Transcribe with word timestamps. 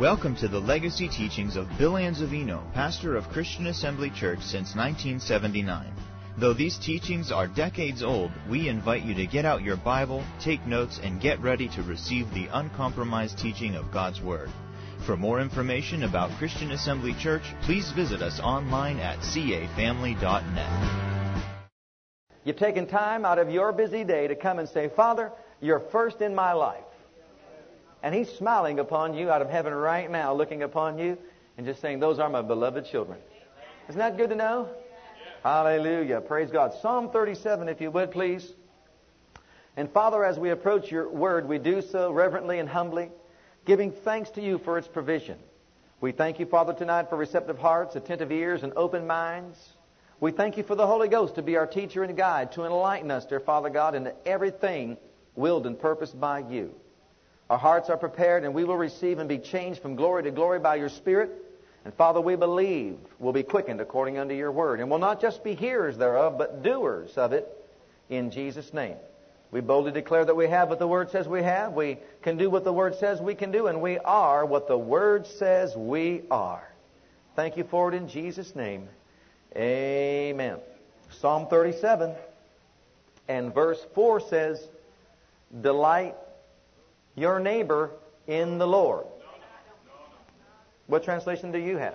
Welcome 0.00 0.36
to 0.36 0.48
the 0.48 0.58
legacy 0.58 1.06
teachings 1.06 1.54
of 1.54 1.68
Bill 1.76 1.92
Anzavino, 1.92 2.72
pastor 2.72 3.14
of 3.14 3.28
Christian 3.28 3.66
Assembly 3.66 4.08
Church 4.08 4.38
since 4.40 4.74
1979. 4.74 5.92
Though 6.38 6.54
these 6.54 6.78
teachings 6.78 7.30
are 7.30 7.46
decades 7.46 8.02
old, 8.02 8.30
we 8.48 8.70
invite 8.70 9.02
you 9.02 9.14
to 9.14 9.26
get 9.26 9.44
out 9.44 9.60
your 9.60 9.76
Bible, 9.76 10.24
take 10.40 10.66
notes, 10.66 10.98
and 11.02 11.20
get 11.20 11.42
ready 11.42 11.68
to 11.68 11.82
receive 11.82 12.32
the 12.32 12.48
uncompromised 12.52 13.36
teaching 13.38 13.74
of 13.74 13.92
God's 13.92 14.22
Word. 14.22 14.48
For 15.04 15.14
more 15.14 15.42
information 15.42 16.04
about 16.04 16.38
Christian 16.38 16.70
Assembly 16.70 17.12
Church, 17.20 17.44
please 17.60 17.92
visit 17.92 18.22
us 18.22 18.40
online 18.40 18.98
at 18.98 19.18
cafamily.net. 19.18 21.02
You've 22.44 22.56
taken 22.56 22.86
time 22.86 23.26
out 23.26 23.38
of 23.38 23.50
your 23.50 23.72
busy 23.72 24.04
day 24.04 24.26
to 24.26 24.36
come 24.36 24.58
and 24.58 24.70
say, 24.70 24.88
Father, 24.96 25.32
you're 25.60 25.80
first 25.92 26.22
in 26.22 26.34
my 26.34 26.54
life. 26.54 26.82
And 28.02 28.14
He's 28.14 28.30
smiling 28.30 28.78
upon 28.78 29.14
you 29.14 29.30
out 29.30 29.42
of 29.42 29.50
heaven 29.50 29.72
right 29.72 30.10
now, 30.10 30.34
looking 30.34 30.62
upon 30.62 30.98
you 30.98 31.18
and 31.56 31.66
just 31.66 31.80
saying, 31.80 32.00
Those 32.00 32.18
are 32.18 32.28
my 32.28 32.42
beloved 32.42 32.86
children. 32.86 33.18
Isn't 33.88 33.98
that 33.98 34.16
good 34.16 34.30
to 34.30 34.36
know? 34.36 34.68
Hallelujah. 35.42 36.20
Praise 36.20 36.50
God. 36.50 36.72
Psalm 36.80 37.10
37, 37.10 37.68
if 37.68 37.80
you 37.80 37.90
would, 37.90 38.12
please. 38.12 38.52
And 39.76 39.90
Father, 39.90 40.24
as 40.24 40.38
we 40.38 40.50
approach 40.50 40.90
your 40.90 41.08
word, 41.08 41.48
we 41.48 41.58
do 41.58 41.82
so 41.82 42.12
reverently 42.12 42.58
and 42.58 42.68
humbly, 42.68 43.10
giving 43.64 43.90
thanks 43.90 44.30
to 44.32 44.42
you 44.42 44.58
for 44.58 44.78
its 44.78 44.86
provision. 44.86 45.38
We 46.00 46.12
thank 46.12 46.40
you, 46.40 46.46
Father, 46.46 46.74
tonight 46.74 47.08
for 47.08 47.16
receptive 47.16 47.58
hearts, 47.58 47.96
attentive 47.96 48.32
ears, 48.32 48.62
and 48.62 48.72
open 48.76 49.06
minds. 49.06 49.56
We 50.20 50.30
thank 50.30 50.56
you 50.56 50.62
for 50.62 50.74
the 50.74 50.86
Holy 50.86 51.08
Ghost 51.08 51.36
to 51.36 51.42
be 51.42 51.56
our 51.56 51.66
teacher 51.66 52.02
and 52.02 52.16
guide, 52.16 52.52
to 52.52 52.64
enlighten 52.64 53.10
us, 53.10 53.24
dear 53.24 53.40
Father 53.40 53.70
God, 53.70 53.94
into 53.94 54.14
everything 54.26 54.96
willed 55.34 55.66
and 55.66 55.78
purposed 55.78 56.20
by 56.20 56.40
you. 56.40 56.74
Our 57.52 57.58
hearts 57.58 57.90
are 57.90 57.98
prepared, 57.98 58.44
and 58.44 58.54
we 58.54 58.64
will 58.64 58.78
receive 58.78 59.18
and 59.18 59.28
be 59.28 59.36
changed 59.36 59.82
from 59.82 59.94
glory 59.94 60.22
to 60.22 60.30
glory 60.30 60.58
by 60.58 60.76
your 60.76 60.88
Spirit. 60.88 61.32
And 61.84 61.92
Father, 61.92 62.18
we 62.18 62.34
believe 62.34 62.96
will 63.18 63.34
be 63.34 63.42
quickened 63.42 63.78
according 63.78 64.16
unto 64.16 64.34
your 64.34 64.50
word, 64.50 64.80
and 64.80 64.90
will 64.90 64.98
not 64.98 65.20
just 65.20 65.44
be 65.44 65.54
hearers 65.54 65.98
thereof, 65.98 66.38
but 66.38 66.62
doers 66.62 67.12
of 67.18 67.34
it 67.34 67.46
in 68.08 68.30
Jesus' 68.30 68.72
name. 68.72 68.96
We 69.50 69.60
boldly 69.60 69.92
declare 69.92 70.24
that 70.24 70.34
we 70.34 70.48
have 70.48 70.70
what 70.70 70.78
the 70.78 70.86
word 70.86 71.10
says 71.10 71.28
we 71.28 71.42
have. 71.42 71.74
We 71.74 71.98
can 72.22 72.38
do 72.38 72.48
what 72.48 72.64
the 72.64 72.72
word 72.72 72.94
says 72.94 73.20
we 73.20 73.34
can 73.34 73.50
do, 73.50 73.66
and 73.66 73.82
we 73.82 73.98
are 73.98 74.46
what 74.46 74.66
the 74.66 74.78
word 74.78 75.26
says 75.26 75.76
we 75.76 76.22
are. 76.30 76.66
Thank 77.36 77.58
you 77.58 77.64
for 77.64 77.92
it 77.92 77.94
in 77.94 78.08
Jesus' 78.08 78.56
name. 78.56 78.88
Amen. 79.54 80.56
Psalm 81.20 81.48
37 81.48 82.14
and 83.28 83.52
verse 83.52 83.84
4 83.94 84.20
says, 84.20 84.66
Delight 85.60 86.14
your 87.14 87.40
neighbor 87.40 87.90
in 88.26 88.58
the 88.58 88.66
Lord. 88.66 89.06
What 90.86 91.04
translation 91.04 91.52
do 91.52 91.58
you 91.58 91.76
have? 91.76 91.94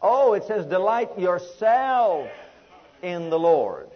Oh, 0.00 0.32
it 0.32 0.44
says, 0.44 0.66
delight 0.66 1.18
yourself 1.18 2.28
in 3.02 3.30
the 3.30 3.38
Lord. 3.38 3.88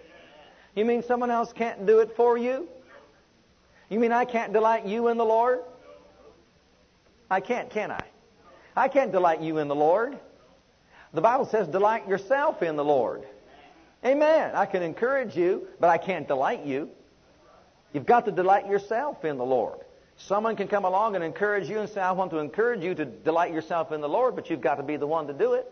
You 0.74 0.84
mean 0.84 1.02
someone 1.02 1.30
else 1.30 1.52
can't 1.52 1.84
do 1.84 1.98
it 1.98 2.14
for 2.16 2.38
you? 2.38 2.68
You 3.88 3.98
mean 3.98 4.12
I 4.12 4.24
can't 4.24 4.52
delight 4.52 4.86
you 4.86 5.08
in 5.08 5.16
the 5.16 5.24
Lord? 5.24 5.60
I 7.30 7.40
can't, 7.40 7.70
can 7.70 7.90
I? 7.90 8.04
I 8.76 8.88
can't 8.88 9.10
delight 9.10 9.40
you 9.40 9.58
in 9.58 9.68
the 9.68 9.74
Lord. 9.74 10.18
The 11.12 11.20
Bible 11.20 11.46
says, 11.46 11.66
delight 11.66 12.08
yourself 12.08 12.62
in 12.62 12.76
the 12.76 12.84
Lord. 12.84 13.24
Amen. 14.04 14.54
I 14.54 14.66
can 14.66 14.82
encourage 14.82 15.34
you, 15.34 15.66
but 15.80 15.88
I 15.88 15.98
can't 15.98 16.28
delight 16.28 16.64
you. 16.64 16.90
You've 17.92 18.06
got 18.06 18.24
to 18.26 18.32
delight 18.32 18.66
yourself 18.66 19.24
in 19.24 19.38
the 19.38 19.44
Lord. 19.44 19.78
Someone 20.18 20.56
can 20.56 20.68
come 20.68 20.84
along 20.84 21.14
and 21.14 21.22
encourage 21.22 21.68
you 21.68 21.78
and 21.78 21.88
say, 21.88 22.00
I 22.00 22.12
want 22.12 22.30
to 22.30 22.38
encourage 22.38 22.82
you 22.82 22.94
to 22.94 23.04
delight 23.04 23.52
yourself 23.52 23.92
in 23.92 24.00
the 24.00 24.08
Lord, 24.08 24.34
but 24.34 24.48
you've 24.48 24.60
got 24.60 24.76
to 24.76 24.82
be 24.82 24.96
the 24.96 25.06
one 25.06 25.26
to 25.26 25.32
do 25.32 25.54
it. 25.54 25.70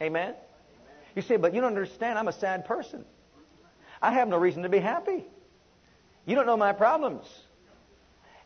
Amen? 0.00 0.34
You 1.14 1.22
say, 1.22 1.36
but 1.36 1.54
you 1.54 1.60
don't 1.60 1.68
understand. 1.68 2.18
I'm 2.18 2.28
a 2.28 2.32
sad 2.32 2.64
person. 2.64 3.04
I 4.00 4.12
have 4.12 4.28
no 4.28 4.36
reason 4.36 4.64
to 4.64 4.68
be 4.68 4.80
happy. 4.80 5.24
You 6.26 6.34
don't 6.34 6.46
know 6.46 6.56
my 6.56 6.72
problems. 6.72 7.26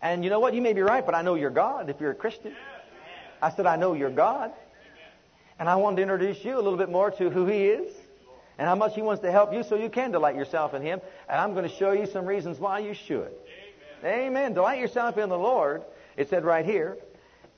And 0.03 0.23
you 0.23 0.31
know 0.31 0.41
what? 0.41 0.53
You 0.53 0.61
may 0.61 0.75
be 0.75 0.83
right, 0.83 1.05
but 1.05 1.15
I 1.15 1.23
know 1.23 1.35
your 1.35 1.51
God 1.51 1.89
if 1.89 2.01
you're 2.01 2.11
a 2.11 2.15
Christian. 2.15 2.55
I 3.41 3.51
said, 3.51 3.67
I 3.67 3.77
know 3.77 3.95
your 3.95 4.11
God. 4.11 4.53
And 5.59 5.69
I 5.69 5.77
wanted 5.77 5.97
to 5.97 6.03
introduce 6.03 6.45
you 6.45 6.57
a 6.57 6.61
little 6.61 6.77
bit 6.77 6.91
more 6.91 7.11
to 7.11 7.31
who 7.31 7.47
He 7.47 7.67
is 7.67 7.91
and 8.59 8.67
how 8.67 8.75
much 8.75 8.95
He 8.95 9.03
wants 9.03 9.23
to 9.23 9.31
help 9.31 9.53
you 9.53 9.63
so 9.63 9.77
you 9.77 9.91
can 9.91 10.13
delight 10.13 10.37
yourself 10.37 10.75
in 10.75 10.83
Him. 10.83 11.01
And 11.29 11.41
I'm 11.41 11.53
going 11.55 11.69
to 11.69 11.75
show 11.75 11.93
you 11.93 12.07
some 12.07 12.27
reasons 12.27 12.59
why 12.59 12.81
you 12.81 12.95
should. 12.95 13.31
Amen. 14.05 14.55
Delight 14.55 14.81
yourself 14.81 15.19
in 15.19 15.29
the 15.29 15.39
Lord. 15.39 15.83
It 16.17 16.31
said 16.31 16.45
right 16.45 16.65
here, 16.65 16.97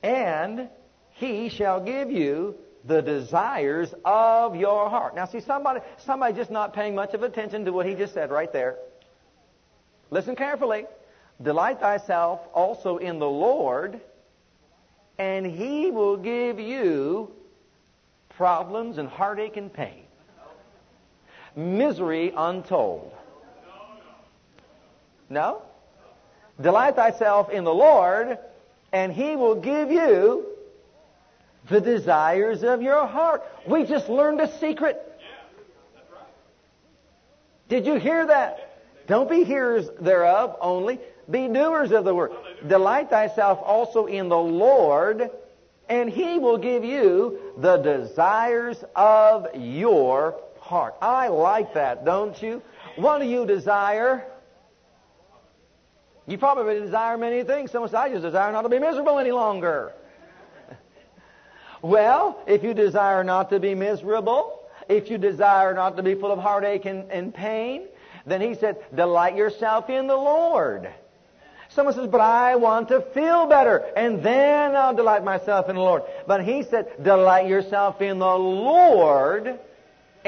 and 0.03 0.69
he 1.11 1.49
shall 1.49 1.81
give 1.81 2.11
you 2.11 2.55
the 2.85 3.01
desires 3.01 3.93
of 4.05 4.55
your 4.55 4.89
heart. 4.89 5.15
Now 5.15 5.25
see, 5.25 5.41
somebody, 5.41 5.81
somebody 5.97 6.33
just 6.33 6.51
not 6.51 6.73
paying 6.73 6.95
much 6.95 7.13
of 7.13 7.23
attention 7.23 7.65
to 7.65 7.73
what 7.73 7.85
he 7.85 7.93
just 7.93 8.13
said 8.13 8.31
right 8.31 8.51
there. 8.51 8.77
Listen 10.11 10.35
carefully. 10.35 10.85
Delight 11.41 11.79
thyself 11.79 12.41
also 12.53 12.97
in 12.97 13.19
the 13.19 13.29
Lord, 13.29 14.01
and 15.17 15.45
he 15.45 15.91
will 15.91 16.17
give 16.17 16.59
you 16.59 17.31
problems 18.29 18.97
and 18.97 19.07
heartache 19.07 19.55
and 19.55 19.71
pain. 19.71 20.03
Misery 21.55 22.31
untold. 22.35 23.13
No? 25.29 25.61
Delight 26.59 26.95
thyself 26.95 27.49
in 27.49 27.63
the 27.63 27.73
Lord, 27.73 28.37
and 28.91 29.13
He 29.13 29.35
will 29.35 29.55
give 29.55 29.91
you 29.91 30.45
the 31.69 31.79
desires 31.79 32.63
of 32.63 32.81
your 32.81 33.05
heart. 33.05 33.43
We 33.67 33.85
just 33.85 34.09
learned 34.09 34.41
a 34.41 34.57
secret. 34.59 35.05
Did 37.69 37.85
you 37.85 37.95
hear 37.95 38.25
that? 38.25 39.05
Don't 39.07 39.29
be 39.29 39.43
hearers 39.43 39.89
thereof 40.01 40.55
only, 40.59 40.99
be 41.29 41.47
doers 41.47 41.91
of 41.91 42.03
the 42.03 42.13
word. 42.13 42.31
Delight 42.67 43.09
thyself 43.09 43.59
also 43.63 44.05
in 44.07 44.29
the 44.29 44.37
Lord, 44.37 45.29
and 45.87 46.09
He 46.09 46.39
will 46.39 46.57
give 46.57 46.83
you 46.83 47.39
the 47.57 47.77
desires 47.77 48.83
of 48.95 49.47
your 49.55 50.39
heart. 50.69 50.95
I 51.01 51.27
like 51.29 51.73
that, 51.73 52.05
don't 52.05 52.39
you? 52.41 52.61
What 52.95 53.19
do 53.19 53.25
you 53.25 53.45
desire? 53.45 54.23
You 56.27 56.37
probably 56.37 56.79
desire 56.79 57.17
many 57.17 57.43
things. 57.43 57.71
Someone 57.71 57.89
says, 57.89 57.95
I 57.95 58.09
just 58.09 58.21
desire 58.21 58.51
not 58.51 58.61
to 58.61 58.69
be 58.69 58.77
miserable 58.77 59.17
any 59.17 59.31
longer. 59.31 59.93
well, 61.81 62.41
if 62.45 62.63
you 62.63 62.75
desire 62.75 63.23
not 63.23 63.49
to 63.49 63.59
be 63.59 63.73
miserable, 63.73 64.61
if 64.87 65.09
you 65.09 65.17
desire 65.17 65.73
not 65.73 65.97
to 65.97 66.03
be 66.03 66.13
full 66.13 66.31
of 66.31 66.37
heartache 66.37 66.85
and, 66.85 67.11
and 67.11 67.33
pain, 67.33 67.87
then 68.27 68.41
he 68.41 68.53
said, 68.53 68.77
delight 68.93 69.35
yourself 69.35 69.89
in 69.89 70.05
the 70.05 70.15
Lord. 70.15 70.87
Someone 71.69 71.95
says, 71.95 72.07
but 72.07 72.21
I 72.21 72.55
want 72.57 72.89
to 72.89 73.01
feel 73.01 73.47
better, 73.47 73.77
and 73.95 74.21
then 74.21 74.75
I'll 74.75 74.95
delight 74.95 75.23
myself 75.23 75.67
in 75.67 75.75
the 75.75 75.81
Lord. 75.81 76.03
But 76.27 76.43
he 76.43 76.61
said, 76.63 77.03
delight 77.03 77.47
yourself 77.47 78.01
in 78.01 78.19
the 78.19 78.37
Lord, 78.37 79.59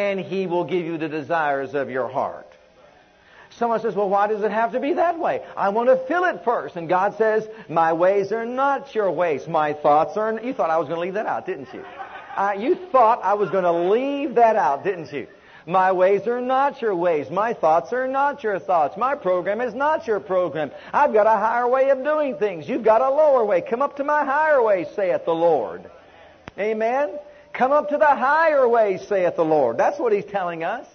and 0.09 0.19
he 0.19 0.47
will 0.47 0.63
give 0.63 0.85
you 0.85 0.97
the 0.97 1.09
desires 1.09 1.73
of 1.73 1.89
your 1.89 2.07
heart. 2.07 2.47
Someone 3.51 3.81
says, 3.81 3.95
well, 3.95 4.09
why 4.09 4.27
does 4.27 4.41
it 4.43 4.51
have 4.51 4.71
to 4.71 4.79
be 4.79 4.93
that 4.93 5.19
way? 5.19 5.43
I 5.55 5.69
want 5.69 5.89
to 5.89 5.97
feel 6.07 6.23
it 6.23 6.43
first. 6.43 6.75
And 6.75 6.89
God 6.89 7.17
says, 7.17 7.47
my 7.69 7.93
ways 7.93 8.31
are 8.31 8.45
not 8.45 8.95
your 8.95 9.11
ways. 9.11 9.47
My 9.47 9.73
thoughts 9.73 10.17
are, 10.17 10.39
you 10.41 10.53
thought 10.53 10.69
I 10.69 10.77
was 10.77 10.87
going 10.87 10.97
to 10.97 11.01
leave 11.01 11.13
that 11.15 11.25
out, 11.25 11.45
didn't 11.45 11.71
you? 11.73 11.83
Uh, 12.35 12.53
you 12.57 12.75
thought 12.91 13.21
I 13.23 13.33
was 13.35 13.49
going 13.49 13.65
to 13.65 13.71
leave 13.71 14.35
that 14.35 14.55
out, 14.55 14.83
didn't 14.83 15.11
you? 15.13 15.27
My 15.67 15.91
ways 15.91 16.25
are 16.27 16.41
not 16.41 16.81
your 16.81 16.95
ways. 16.95 17.29
My 17.29 17.53
thoughts 17.53 17.93
are 17.93 18.07
not 18.07 18.41
your 18.41 18.57
thoughts. 18.57 18.97
My 18.97 19.15
program 19.15 19.61
is 19.61 19.75
not 19.75 20.07
your 20.07 20.19
program. 20.19 20.71
I've 20.91 21.13
got 21.13 21.27
a 21.27 21.37
higher 21.37 21.67
way 21.67 21.89
of 21.89 22.03
doing 22.03 22.37
things. 22.37 22.67
You've 22.67 22.83
got 22.83 23.01
a 23.01 23.09
lower 23.09 23.45
way. 23.45 23.61
Come 23.61 23.81
up 23.81 23.97
to 23.97 24.03
my 24.03 24.25
higher 24.25 24.63
way, 24.63 24.87
saith 24.95 25.25
the 25.25 25.35
Lord. 25.35 25.87
Amen? 26.57 27.19
Come 27.53 27.71
up 27.71 27.89
to 27.89 27.97
the 27.97 28.05
higher 28.05 28.67
way, 28.67 28.97
saith 28.97 29.35
the 29.35 29.45
Lord. 29.45 29.77
That's 29.77 29.99
what 29.99 30.13
He's 30.13 30.25
telling 30.25 30.63
us. 30.63 30.87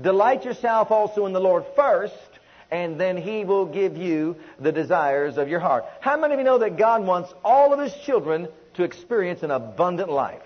Delight 0.00 0.44
yourself 0.44 0.90
also 0.90 1.26
in 1.26 1.32
the 1.32 1.40
Lord 1.40 1.64
first, 1.74 2.14
and 2.70 3.00
then 3.00 3.16
He 3.16 3.44
will 3.44 3.66
give 3.66 3.96
you 3.96 4.36
the 4.58 4.72
desires 4.72 5.38
of 5.38 5.48
your 5.48 5.60
heart. 5.60 5.84
How 6.00 6.16
many 6.16 6.34
of 6.34 6.40
you 6.40 6.44
know 6.44 6.58
that 6.58 6.76
God 6.76 7.04
wants 7.04 7.32
all 7.44 7.72
of 7.72 7.80
His 7.80 7.94
children 8.04 8.48
to 8.74 8.84
experience 8.84 9.42
an 9.42 9.50
abundant 9.50 10.10
life? 10.10 10.42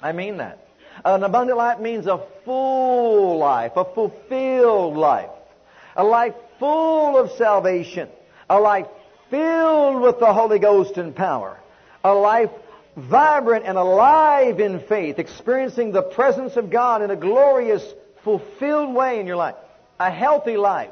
I 0.00 0.12
mean 0.12 0.38
that. 0.38 0.66
An 1.04 1.22
abundant 1.22 1.58
life 1.58 1.78
means 1.78 2.06
a 2.06 2.24
full 2.44 3.38
life, 3.38 3.72
a 3.76 3.84
fulfilled 3.84 4.96
life, 4.96 5.30
a 5.94 6.04
life 6.04 6.34
full 6.58 7.18
of 7.18 7.30
salvation, 7.32 8.08
a 8.48 8.58
life 8.58 8.86
filled 9.30 10.00
with 10.00 10.18
the 10.20 10.32
Holy 10.32 10.58
Ghost 10.58 10.96
and 10.96 11.14
power, 11.14 11.58
a 12.02 12.14
life 12.14 12.50
vibrant 12.96 13.66
and 13.66 13.76
alive 13.76 14.58
in 14.58 14.80
faith, 14.80 15.18
experiencing 15.18 15.92
the 15.92 16.02
presence 16.02 16.56
of 16.56 16.70
God 16.70 17.02
in 17.02 17.10
a 17.10 17.16
glorious 17.16 17.84
fulfilled 18.24 18.94
way 18.94 19.20
in 19.20 19.26
your 19.26 19.36
life. 19.36 19.54
A 20.00 20.10
healthy 20.10 20.56
life. 20.56 20.90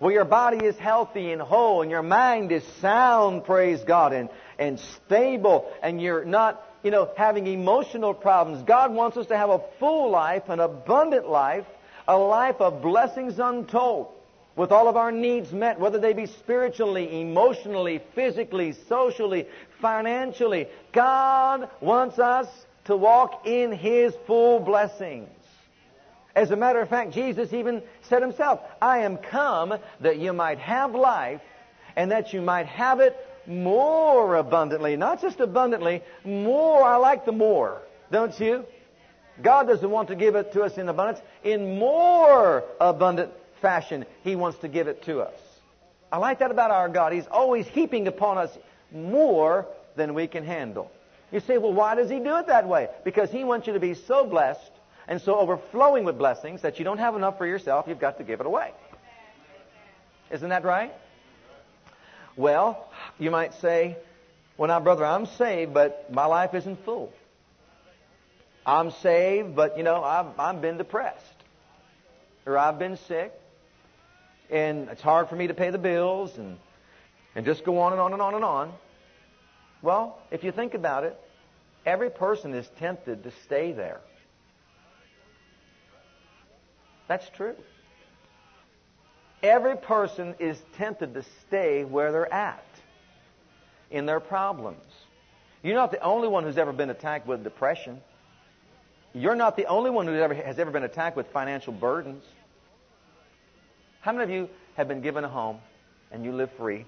where 0.00 0.12
your 0.12 0.24
body 0.24 0.66
is 0.66 0.76
healthy 0.76 1.30
and 1.30 1.40
whole 1.40 1.80
and 1.80 1.90
your 1.90 2.02
mind 2.02 2.50
is 2.52 2.64
sound, 2.80 3.44
praise 3.44 3.82
God, 3.84 4.12
and, 4.12 4.28
and 4.58 4.78
stable 4.80 5.72
and 5.82 6.02
you're 6.02 6.24
not, 6.24 6.62
you 6.82 6.90
know, 6.90 7.10
having 7.16 7.46
emotional 7.46 8.12
problems. 8.12 8.64
God 8.64 8.92
wants 8.92 9.16
us 9.16 9.28
to 9.28 9.36
have 9.36 9.50
a 9.50 9.60
full 9.78 10.10
life, 10.10 10.48
an 10.48 10.60
abundant 10.60 11.28
life, 11.28 11.64
a 12.08 12.18
life 12.18 12.56
of 12.60 12.82
blessings 12.82 13.38
untold 13.38 14.13
with 14.56 14.70
all 14.70 14.88
of 14.88 14.96
our 14.96 15.10
needs 15.10 15.52
met, 15.52 15.80
whether 15.80 15.98
they 15.98 16.12
be 16.12 16.26
spiritually, 16.26 17.20
emotionally, 17.20 18.00
physically, 18.14 18.72
socially, 18.88 19.46
financially. 19.80 20.68
God 20.92 21.68
wants 21.80 22.18
us 22.18 22.46
to 22.84 22.96
walk 22.96 23.46
in 23.46 23.72
His 23.72 24.14
full 24.26 24.60
blessings. 24.60 25.28
As 26.36 26.50
a 26.50 26.56
matter 26.56 26.80
of 26.80 26.88
fact, 26.88 27.12
Jesus 27.12 27.52
even 27.52 27.82
said 28.08 28.20
himself, 28.20 28.60
I 28.82 29.00
am 29.00 29.18
come 29.18 29.74
that 30.00 30.18
you 30.18 30.32
might 30.32 30.58
have 30.58 30.94
life 30.94 31.40
and 31.94 32.10
that 32.10 32.32
you 32.32 32.42
might 32.42 32.66
have 32.66 32.98
it 33.00 33.16
more 33.46 34.34
abundantly. 34.36 34.96
Not 34.96 35.22
just 35.22 35.38
abundantly, 35.38 36.02
more. 36.24 36.82
I 36.82 36.96
like 36.96 37.24
the 37.24 37.32
more, 37.32 37.82
don't 38.10 38.38
you? 38.40 38.64
God 39.42 39.68
doesn't 39.68 39.90
want 39.90 40.08
to 40.08 40.16
give 40.16 40.34
it 40.34 40.52
to 40.52 40.62
us 40.62 40.76
in 40.76 40.88
abundance. 40.88 41.24
In 41.44 41.78
more 41.78 42.64
abundant 42.80 43.32
fashion, 43.64 44.04
He 44.22 44.36
wants 44.36 44.58
to 44.58 44.68
give 44.68 44.88
it 44.88 45.04
to 45.04 45.20
us. 45.20 45.40
I 46.12 46.18
like 46.18 46.40
that 46.40 46.50
about 46.50 46.70
our 46.70 46.90
God. 46.90 47.14
He's 47.14 47.26
always 47.30 47.66
heaping 47.66 48.06
upon 48.06 48.36
us 48.36 48.50
more 48.92 49.66
than 49.96 50.12
we 50.12 50.26
can 50.26 50.44
handle. 50.44 50.90
You 51.32 51.40
say, 51.40 51.56
well, 51.56 51.72
why 51.72 51.94
does 51.94 52.10
He 52.10 52.18
do 52.20 52.36
it 52.36 52.48
that 52.48 52.68
way? 52.68 52.88
Because 53.04 53.30
He 53.30 53.42
wants 53.42 53.66
you 53.66 53.72
to 53.72 53.80
be 53.80 53.94
so 53.94 54.26
blessed 54.26 54.70
and 55.08 55.20
so 55.20 55.36
overflowing 55.36 56.04
with 56.04 56.18
blessings 56.18 56.60
that 56.60 56.78
you 56.78 56.84
don't 56.84 56.98
have 56.98 57.16
enough 57.16 57.38
for 57.38 57.46
yourself. 57.46 57.86
You've 57.88 57.98
got 57.98 58.18
to 58.18 58.24
give 58.24 58.40
it 58.40 58.46
away. 58.46 58.70
Isn't 60.30 60.50
that 60.50 60.64
right? 60.64 60.92
Well, 62.36 62.86
you 63.18 63.30
might 63.30 63.54
say, 63.54 63.96
well, 64.58 64.68
now, 64.68 64.80
brother, 64.80 65.06
I'm 65.06 65.24
saved, 65.24 65.72
but 65.72 66.12
my 66.12 66.26
life 66.26 66.54
isn't 66.54 66.84
full. 66.84 67.12
I'm 68.66 68.90
saved, 68.90 69.56
but, 69.56 69.78
you 69.78 69.84
know, 69.84 70.04
I've, 70.04 70.38
I've 70.38 70.60
been 70.60 70.76
depressed. 70.76 71.24
Or 72.46 72.58
I've 72.58 72.78
been 72.78 72.98
sick. 73.08 73.32
And 74.50 74.88
it's 74.88 75.02
hard 75.02 75.28
for 75.28 75.36
me 75.36 75.46
to 75.46 75.54
pay 75.54 75.70
the 75.70 75.78
bills 75.78 76.36
and, 76.36 76.58
and 77.34 77.44
just 77.44 77.64
go 77.64 77.78
on 77.78 77.92
and 77.92 78.00
on 78.00 78.12
and 78.12 78.22
on 78.22 78.34
and 78.34 78.44
on. 78.44 78.72
Well, 79.82 80.18
if 80.30 80.44
you 80.44 80.52
think 80.52 80.74
about 80.74 81.04
it, 81.04 81.18
every 81.84 82.10
person 82.10 82.54
is 82.54 82.66
tempted 82.78 83.24
to 83.24 83.32
stay 83.44 83.72
there. 83.72 84.00
That's 87.08 87.28
true. 87.36 87.54
Every 89.42 89.76
person 89.76 90.34
is 90.38 90.58
tempted 90.78 91.14
to 91.14 91.24
stay 91.46 91.84
where 91.84 92.12
they're 92.12 92.32
at 92.32 92.64
in 93.90 94.06
their 94.06 94.20
problems. 94.20 94.80
You're 95.62 95.74
not 95.74 95.90
the 95.90 96.00
only 96.00 96.28
one 96.28 96.44
who's 96.44 96.58
ever 96.58 96.72
been 96.72 96.90
attacked 96.90 97.26
with 97.26 97.44
depression. 97.44 98.00
You're 99.12 99.34
not 99.34 99.56
the 99.56 99.66
only 99.66 99.90
one 99.90 100.06
who 100.06 100.14
ever, 100.14 100.34
has 100.34 100.58
ever 100.58 100.70
been 100.70 100.82
attacked 100.82 101.16
with 101.16 101.28
financial 101.28 101.72
burdens. 101.72 102.24
How 104.04 104.12
many 104.12 104.24
of 104.24 104.28
you 104.28 104.50
have 104.76 104.86
been 104.86 105.00
given 105.00 105.24
a 105.24 105.30
home 105.30 105.60
and 106.12 106.26
you 106.26 106.32
live 106.32 106.52
free? 106.58 106.84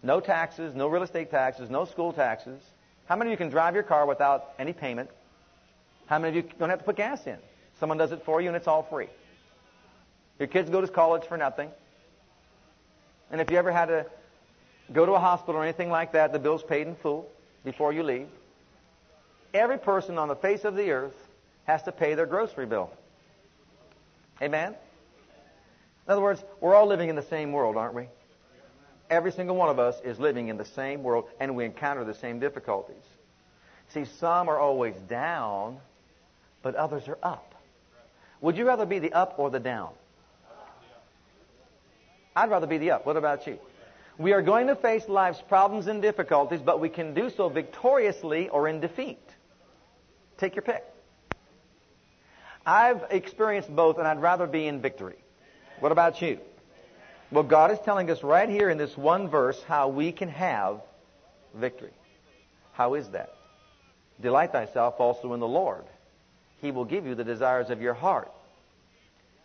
No 0.00 0.20
taxes, 0.20 0.76
no 0.76 0.86
real 0.86 1.02
estate 1.02 1.28
taxes, 1.28 1.68
no 1.68 1.84
school 1.84 2.12
taxes. 2.12 2.62
How 3.06 3.16
many 3.16 3.30
of 3.30 3.32
you 3.32 3.36
can 3.36 3.48
drive 3.50 3.74
your 3.74 3.82
car 3.82 4.06
without 4.06 4.52
any 4.56 4.72
payment? 4.72 5.10
How 6.06 6.20
many 6.20 6.38
of 6.38 6.44
you 6.44 6.50
don't 6.56 6.70
have 6.70 6.78
to 6.78 6.84
put 6.84 6.94
gas 6.94 7.26
in? 7.26 7.36
Someone 7.80 7.98
does 7.98 8.12
it 8.12 8.22
for 8.24 8.40
you 8.40 8.46
and 8.46 8.56
it's 8.56 8.68
all 8.68 8.84
free. 8.84 9.08
Your 10.38 10.46
kids 10.46 10.70
go 10.70 10.80
to 10.80 10.86
college 10.86 11.24
for 11.24 11.36
nothing. 11.36 11.68
And 13.32 13.40
if 13.40 13.50
you 13.50 13.56
ever 13.56 13.72
had 13.72 13.86
to 13.86 14.06
go 14.92 15.04
to 15.04 15.12
a 15.14 15.18
hospital 15.18 15.60
or 15.60 15.64
anything 15.64 15.90
like 15.90 16.12
that, 16.12 16.32
the 16.32 16.38
bill's 16.38 16.62
paid 16.62 16.86
in 16.86 16.94
full 16.94 17.28
before 17.64 17.92
you 17.92 18.04
leave. 18.04 18.28
Every 19.52 19.78
person 19.78 20.16
on 20.16 20.28
the 20.28 20.36
face 20.36 20.64
of 20.64 20.76
the 20.76 20.92
earth 20.92 21.28
has 21.64 21.82
to 21.82 21.92
pay 21.92 22.14
their 22.14 22.26
grocery 22.26 22.66
bill. 22.66 22.92
Amen? 24.40 24.76
In 26.10 26.14
other 26.14 26.22
words, 26.22 26.42
we're 26.60 26.74
all 26.74 26.88
living 26.88 27.08
in 27.08 27.14
the 27.14 27.22
same 27.22 27.52
world, 27.52 27.76
aren't 27.76 27.94
we? 27.94 28.08
Every 29.08 29.30
single 29.30 29.54
one 29.54 29.68
of 29.68 29.78
us 29.78 29.94
is 30.02 30.18
living 30.18 30.48
in 30.48 30.56
the 30.56 30.64
same 30.64 31.04
world 31.04 31.28
and 31.38 31.54
we 31.54 31.64
encounter 31.64 32.02
the 32.02 32.14
same 32.14 32.40
difficulties. 32.40 33.04
See, 33.94 34.04
some 34.18 34.48
are 34.48 34.58
always 34.58 34.96
down, 35.08 35.78
but 36.62 36.74
others 36.74 37.06
are 37.06 37.18
up. 37.22 37.54
Would 38.40 38.56
you 38.56 38.66
rather 38.66 38.86
be 38.86 38.98
the 38.98 39.12
up 39.12 39.38
or 39.38 39.50
the 39.50 39.60
down? 39.60 39.90
I'd 42.34 42.50
rather 42.50 42.66
be 42.66 42.78
the 42.78 42.90
up. 42.90 43.06
What 43.06 43.16
about 43.16 43.46
you? 43.46 43.60
We 44.18 44.32
are 44.32 44.42
going 44.42 44.66
to 44.66 44.74
face 44.74 45.08
life's 45.08 45.40
problems 45.40 45.86
and 45.86 46.02
difficulties, 46.02 46.60
but 46.60 46.80
we 46.80 46.88
can 46.88 47.14
do 47.14 47.30
so 47.30 47.48
victoriously 47.48 48.48
or 48.48 48.66
in 48.66 48.80
defeat. 48.80 49.22
Take 50.38 50.56
your 50.56 50.62
pick. 50.62 50.84
I've 52.66 53.04
experienced 53.10 53.70
both, 53.72 53.98
and 53.98 54.08
I'd 54.08 54.20
rather 54.20 54.48
be 54.48 54.66
in 54.66 54.82
victory. 54.82 55.19
What 55.80 55.92
about 55.92 56.20
you? 56.20 56.38
Well, 57.32 57.44
God 57.44 57.70
is 57.70 57.78
telling 57.84 58.10
us 58.10 58.22
right 58.22 58.48
here 58.48 58.70
in 58.70 58.78
this 58.78 58.96
one 58.96 59.28
verse 59.28 59.60
how 59.66 59.88
we 59.88 60.12
can 60.12 60.28
have 60.28 60.80
victory. 61.54 61.92
How 62.72 62.94
is 62.94 63.08
that? 63.08 63.34
Delight 64.20 64.52
thyself 64.52 64.96
also 64.98 65.32
in 65.32 65.40
the 65.40 65.48
Lord. 65.48 65.84
He 66.60 66.70
will 66.70 66.84
give 66.84 67.06
you 67.06 67.14
the 67.14 67.24
desires 67.24 67.70
of 67.70 67.80
your 67.80 67.94
heart. 67.94 68.30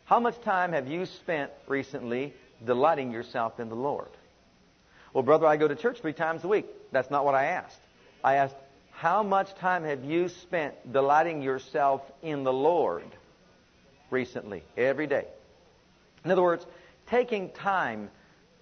How 0.06 0.20
much 0.20 0.40
time 0.42 0.74
have 0.74 0.88
you 0.88 1.06
spent 1.06 1.52
recently 1.68 2.34
delighting 2.64 3.12
yourself 3.12 3.60
in 3.60 3.70
the 3.70 3.76
Lord? 3.76 4.10
Well, 5.14 5.24
brother, 5.24 5.48
I 5.48 5.56
go 5.56 5.68
to 5.68 5.76
church 5.76 6.02
three 6.02 6.14
times 6.14 6.44
a 6.44 6.48
week. 6.48 6.66
That's 6.92 7.10
not 7.10 7.24
what 7.24 7.36
I 7.36 7.46
asked. 7.46 7.80
I 8.24 8.36
asked, 8.36 8.56
how 8.92 9.24
much 9.24 9.54
time 9.56 9.84
have 9.86 10.04
you 10.04 10.28
spent 10.28 10.92
delighting 10.92 11.42
yourself 11.42 12.02
in 12.22 12.44
the 12.44 12.54
Lord 12.54 13.06
recently? 14.10 14.64
Every 14.76 15.08
day. 15.08 15.26
In 16.26 16.32
other 16.32 16.42
words, 16.42 16.66
taking 17.08 17.52
time 17.52 18.10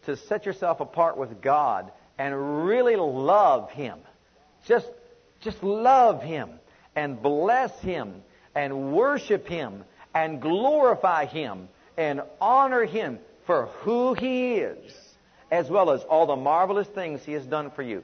to 0.05 0.17
set 0.17 0.45
yourself 0.45 0.81
apart 0.81 1.17
with 1.17 1.41
God 1.41 1.91
and 2.17 2.65
really 2.65 2.97
love 2.97 3.71
Him. 3.71 3.99
Just, 4.67 4.89
just 5.39 5.63
love 5.63 6.21
Him 6.21 6.49
and 6.95 7.21
bless 7.21 7.71
Him 7.79 8.21
and 8.53 8.93
worship 8.93 9.47
Him 9.47 9.85
and 10.13 10.41
glorify 10.41 11.25
Him 11.25 11.69
and 11.97 12.21
honor 12.39 12.85
Him 12.85 13.19
for 13.45 13.67
who 13.79 14.13
He 14.13 14.55
is, 14.55 14.93
as 15.49 15.69
well 15.69 15.89
as 15.91 16.01
all 16.03 16.27
the 16.27 16.35
marvelous 16.35 16.87
things 16.87 17.23
He 17.23 17.31
has 17.31 17.45
done 17.45 17.71
for 17.71 17.81
you. 17.81 18.03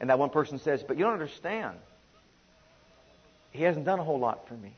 And 0.00 0.08
that 0.08 0.18
one 0.18 0.30
person 0.30 0.58
says, 0.58 0.82
But 0.86 0.96
you 0.96 1.04
don't 1.04 1.12
understand. 1.12 1.76
He 3.50 3.64
hasn't 3.64 3.84
done 3.84 3.98
a 3.98 4.04
whole 4.04 4.20
lot 4.20 4.46
for 4.46 4.54
me. 4.54 4.72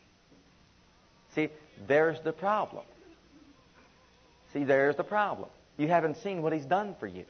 See, 1.34 1.50
there's 1.86 2.20
the 2.20 2.32
problem. 2.32 2.84
See, 4.52 4.64
there's 4.64 4.97
the 4.97 5.04
problem. 5.04 5.49
You 5.76 5.88
haven't 5.88 6.18
seen 6.18 6.42
what 6.42 6.52
He's 6.52 6.66
done 6.66 6.94
for 7.00 7.06
you. 7.06 7.25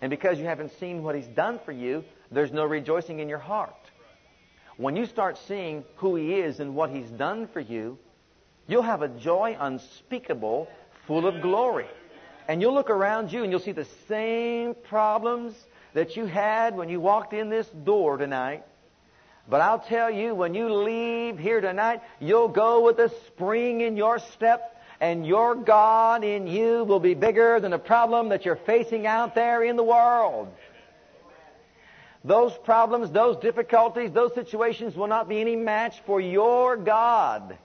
And 0.00 0.10
because 0.10 0.38
you 0.38 0.44
haven't 0.44 0.72
seen 0.78 1.02
what 1.02 1.14
He's 1.14 1.26
done 1.26 1.58
for 1.64 1.72
you, 1.72 2.04
there's 2.30 2.52
no 2.52 2.64
rejoicing 2.64 3.20
in 3.20 3.28
your 3.28 3.38
heart. 3.38 3.74
When 4.76 4.94
you 4.94 5.06
start 5.06 5.38
seeing 5.48 5.84
who 5.96 6.16
He 6.16 6.34
is 6.34 6.60
and 6.60 6.74
what 6.74 6.90
He's 6.90 7.08
done 7.08 7.48
for 7.48 7.60
you, 7.60 7.98
you'll 8.66 8.82
have 8.82 9.02
a 9.02 9.08
joy 9.08 9.56
unspeakable, 9.58 10.68
full 11.06 11.26
of 11.26 11.40
glory. 11.40 11.86
And 12.48 12.60
you'll 12.60 12.74
look 12.74 12.90
around 12.90 13.32
you 13.32 13.42
and 13.42 13.50
you'll 13.50 13.60
see 13.60 13.72
the 13.72 13.88
same 14.06 14.74
problems 14.74 15.54
that 15.94 16.16
you 16.16 16.26
had 16.26 16.76
when 16.76 16.88
you 16.88 17.00
walked 17.00 17.32
in 17.32 17.48
this 17.48 17.66
door 17.68 18.18
tonight. 18.18 18.64
But 19.48 19.60
I'll 19.62 19.78
tell 19.78 20.10
you, 20.10 20.34
when 20.34 20.54
you 20.54 20.72
leave 20.72 21.38
here 21.38 21.60
tonight, 21.60 22.02
you'll 22.20 22.48
go 22.48 22.84
with 22.84 22.98
a 22.98 23.10
spring 23.28 23.80
in 23.80 23.96
your 23.96 24.18
step 24.18 24.75
and 25.00 25.26
your 25.26 25.54
God 25.54 26.24
in 26.24 26.46
you 26.46 26.84
will 26.84 27.00
be 27.00 27.14
bigger 27.14 27.60
than 27.60 27.70
the 27.70 27.78
problem 27.78 28.30
that 28.30 28.44
you're 28.44 28.56
facing 28.56 29.06
out 29.06 29.34
there 29.34 29.62
in 29.62 29.76
the 29.76 29.82
world. 29.82 30.48
Those 32.24 32.52
problems, 32.64 33.10
those 33.12 33.36
difficulties, 33.36 34.10
those 34.10 34.34
situations 34.34 34.96
will 34.96 35.06
not 35.06 35.28
be 35.28 35.40
any 35.40 35.54
match 35.54 35.94
for 36.06 36.20
your 36.20 36.76
God. 36.76 37.56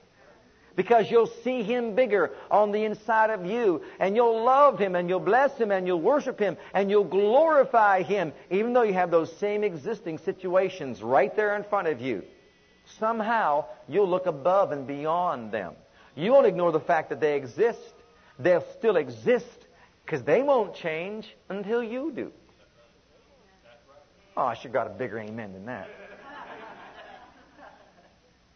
Because 0.76 1.10
you'll 1.10 1.32
see 1.44 1.64
Him 1.64 1.96
bigger 1.96 2.32
on 2.50 2.72
the 2.72 2.86
inside 2.86 3.30
of 3.32 3.46
you, 3.46 3.82
and 4.00 4.16
you'll 4.16 4.44
love 4.44 4.80
Him, 4.80 4.96
and 4.96 5.10
you'll 5.10 5.20
bless 5.20 5.58
Him, 5.58 5.72
and 5.72 5.86
you'll 5.86 6.00
worship 6.00 6.40
Him, 6.40 6.58
and 6.74 6.90
you'll 6.90 7.04
glorify 7.04 8.04
Him, 8.04 8.34
even 8.50 8.74
though 8.74 8.84
you 8.84 8.94
have 8.94 9.12
those 9.12 9.36
same 9.38 9.64
existing 9.64 10.20
situations 10.20 11.02
right 11.02 11.36
there 11.36 11.56
in 11.56 11.64
front 11.64 11.88
of 11.88 12.00
you. 12.00 12.24
Somehow, 13.00 13.66
you'll 13.90 14.10
look 14.10 14.28
above 14.28 14.72
and 14.72 14.88
beyond 14.88 15.52
them. 15.52 15.74
You 16.16 16.32
won't 16.32 16.46
ignore 16.46 16.72
the 16.72 16.80
fact 16.80 17.10
that 17.10 17.20
they 17.20 17.36
exist. 17.36 17.94
They'll 18.40 18.66
still 18.78 18.98
exist 18.98 19.68
because 20.06 20.24
they 20.24 20.42
won't 20.42 20.74
change 20.74 21.36
until 21.50 21.84
you 21.84 22.12
do. 22.12 22.32
Oh, 24.36 24.44
I 24.44 24.54
should 24.54 24.64
have 24.66 24.74
got 24.74 24.88
a 24.88 24.92
bigger 24.92 25.20
amen 25.20 25.54
than 25.54 25.66
that. 25.66 25.90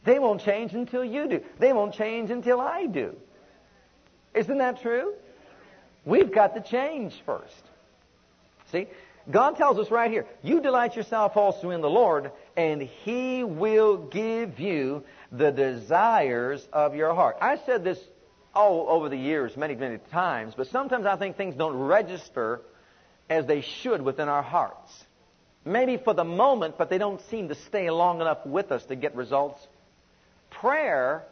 They 0.03 0.19
won't 0.19 0.41
change 0.41 0.74
until 0.74 1.03
you 1.03 1.27
do. 1.27 1.41
They 1.57 1.74
won't 1.74 1.93
change 1.93 2.29
until 2.29 2.62
I 2.62 2.85
do. 2.85 3.15
Isn't 4.33 4.59
that 4.59 4.81
true? 4.81 5.13
We've 6.05 6.31
got 6.31 6.53
to 6.55 6.62
change 6.62 7.21
first. 7.25 7.63
See? 8.71 8.88
God 9.29 9.58
tells 9.58 9.79
us 9.79 9.89
right 9.89 10.12
here, 10.12 10.27
you 10.44 10.62
delight 10.62 10.96
yourself 10.96 11.36
also 11.36 11.72
in 11.72 11.82
the 11.82 11.89
Lord, 11.89 12.32
and 12.55 12.82
He 12.82 13.44
will 13.44 13.98
give 13.98 14.60
you 14.60 15.03
the 15.32 15.51
desires 15.51 16.65
of 16.72 16.96
your 16.96 17.13
heart. 17.15 17.38
I 17.41 17.58
said 17.65 17.84
this 17.84 18.00
all 18.53 18.88
over 18.88 19.10
the 19.10 19.17
years 19.17 19.58
many, 19.58 19.75
many 19.75 19.98
times, 20.12 20.53
but 20.55 20.67
sometimes 20.67 21.05
I 21.05 21.17
think 21.17 21.38
things 21.38 21.55
don't 21.55 21.75
register 21.75 22.62
as 23.29 23.48
they 23.48 23.62
should 23.62 24.01
within 24.01 24.29
our 24.29 24.44
hearts. 24.44 24.91
Maybe 25.65 25.98
for 25.98 26.13
the 26.13 26.24
moment, 26.24 26.77
but 26.77 26.91
they 26.91 27.00
don't 27.00 27.22
seem 27.32 27.50
to 27.50 27.55
stay 27.55 27.89
long 27.89 28.22
enough 28.22 28.46
with 28.46 28.72
us 28.72 28.86
to 28.86 28.96
get 28.96 29.15
results. 29.15 29.60
Prayer, 30.51 31.25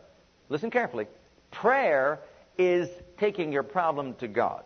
listen 0.50 0.72
carefully, 0.72 1.08
prayer 1.52 2.20
is 2.58 2.90
taking 3.20 3.52
your 3.52 3.64
problem 3.64 4.16
to 4.16 4.28
God. 4.28 4.64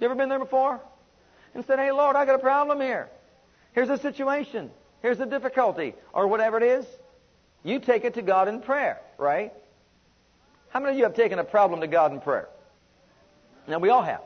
You 0.00 0.06
ever 0.06 0.14
been 0.14 0.28
there 0.28 0.38
before? 0.38 0.80
And 1.54 1.64
said, 1.66 1.78
hey 1.78 1.92
Lord, 1.92 2.16
I 2.16 2.24
got 2.24 2.36
a 2.36 2.38
problem 2.38 2.80
here. 2.80 3.08
Here's 3.72 3.90
a 3.90 3.98
situation. 3.98 4.70
Here's 5.02 5.20
a 5.20 5.26
difficulty. 5.26 5.94
Or 6.12 6.26
whatever 6.26 6.56
it 6.56 6.62
is. 6.62 6.86
You 7.62 7.80
take 7.80 8.04
it 8.04 8.14
to 8.14 8.22
God 8.22 8.48
in 8.48 8.60
prayer, 8.60 9.00
right? 9.18 9.52
How 10.70 10.80
many 10.80 10.92
of 10.92 10.98
you 10.98 11.04
have 11.04 11.14
taken 11.14 11.38
a 11.38 11.44
problem 11.44 11.80
to 11.80 11.86
God 11.86 12.12
in 12.12 12.20
prayer? 12.20 12.48
Now 13.66 13.78
we 13.78 13.90
all 13.90 14.02
have. 14.02 14.22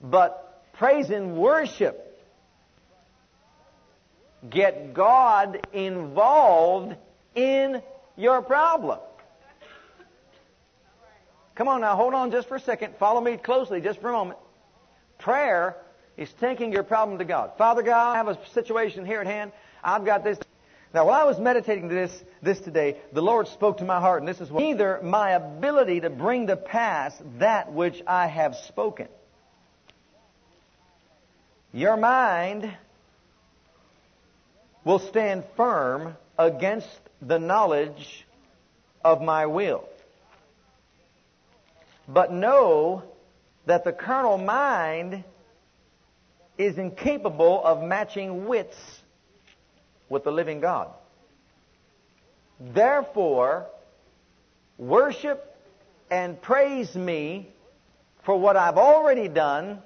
But 0.00 0.64
praise 0.74 1.10
and 1.10 1.36
worship 1.36 2.04
get 4.48 4.94
God 4.94 5.66
involved 5.72 6.94
in 7.34 7.82
your 8.16 8.42
problem. 8.42 8.98
Come 11.56 11.66
on 11.66 11.80
now, 11.80 11.96
hold 11.96 12.14
on 12.14 12.30
just 12.30 12.46
for 12.46 12.56
a 12.56 12.60
second. 12.60 12.94
Follow 12.98 13.20
me 13.20 13.36
closely 13.36 13.80
just 13.80 14.00
for 14.00 14.10
a 14.10 14.12
moment. 14.12 14.38
Prayer 15.18 15.76
is 16.18 16.30
taking 16.40 16.72
your 16.72 16.82
problem 16.82 17.18
to 17.18 17.24
God. 17.24 17.52
Father 17.56 17.82
God, 17.82 18.12
I 18.12 18.16
have 18.16 18.28
a 18.28 18.38
situation 18.48 19.06
here 19.06 19.20
at 19.20 19.26
hand. 19.26 19.52
I've 19.82 20.04
got 20.04 20.24
this. 20.24 20.38
Now, 20.92 21.06
while 21.06 21.20
I 21.20 21.24
was 21.24 21.38
meditating 21.38 21.88
this, 21.88 22.12
this 22.42 22.58
today, 22.58 22.96
the 23.12 23.22
Lord 23.22 23.46
spoke 23.46 23.78
to 23.78 23.84
my 23.84 24.00
heart, 24.00 24.20
and 24.20 24.28
this 24.28 24.40
is 24.40 24.50
what 24.50 24.62
neither 24.62 25.00
my 25.02 25.30
ability 25.30 26.00
to 26.00 26.10
bring 26.10 26.48
to 26.48 26.56
pass 26.56 27.14
that 27.38 27.72
which 27.72 28.02
I 28.06 28.26
have 28.26 28.56
spoken. 28.56 29.06
Your 31.72 31.96
mind 31.96 32.74
will 34.84 34.98
stand 34.98 35.44
firm 35.56 36.16
against 36.36 36.88
the 37.22 37.38
knowledge 37.38 38.26
of 39.04 39.22
my 39.22 39.46
will. 39.46 39.84
But 42.08 42.32
know 42.32 43.02
that 43.66 43.84
the 43.84 43.92
carnal 43.92 44.38
mind 44.38 45.24
is 46.58 46.76
incapable 46.76 47.64
of 47.64 47.82
matching 47.82 48.46
wits 48.46 48.76
with 50.08 50.24
the 50.24 50.32
living 50.32 50.60
God. 50.60 50.88
Therefore, 52.60 53.66
worship 54.76 55.56
and 56.10 56.40
praise 56.40 56.94
me 56.94 57.48
for 58.24 58.38
what 58.38 58.56
I've 58.56 58.76
already 58.76 59.28
done, 59.28 59.80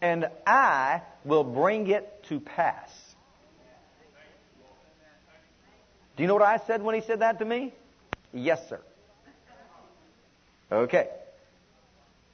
and 0.00 0.28
I 0.46 1.02
will 1.24 1.44
bring 1.44 1.88
it 1.88 2.24
to 2.28 2.38
pass. 2.38 2.90
Do 6.16 6.22
you 6.22 6.28
know 6.28 6.34
what 6.34 6.44
I 6.44 6.58
said 6.66 6.80
when 6.80 6.94
he 6.94 7.00
said 7.00 7.20
that 7.20 7.40
to 7.40 7.44
me? 7.44 7.72
Yes, 8.32 8.60
sir. 8.68 8.80
Okay. 10.70 11.08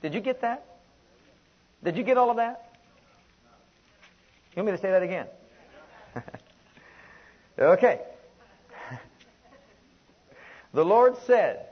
Did 0.02 0.14
you 0.14 0.20
get 0.20 0.42
that? 0.42 0.64
Did 1.82 1.96
you 1.96 2.02
get 2.02 2.18
all 2.18 2.30
of 2.30 2.36
that? 2.36 2.69
You 4.54 4.62
want 4.62 4.66
me 4.66 4.76
to 4.76 4.82
say 4.82 4.90
that 4.90 5.02
again? 5.02 5.26
okay. 7.58 8.00
The 10.72 10.84
Lord 10.84 11.16
said, 11.26 11.66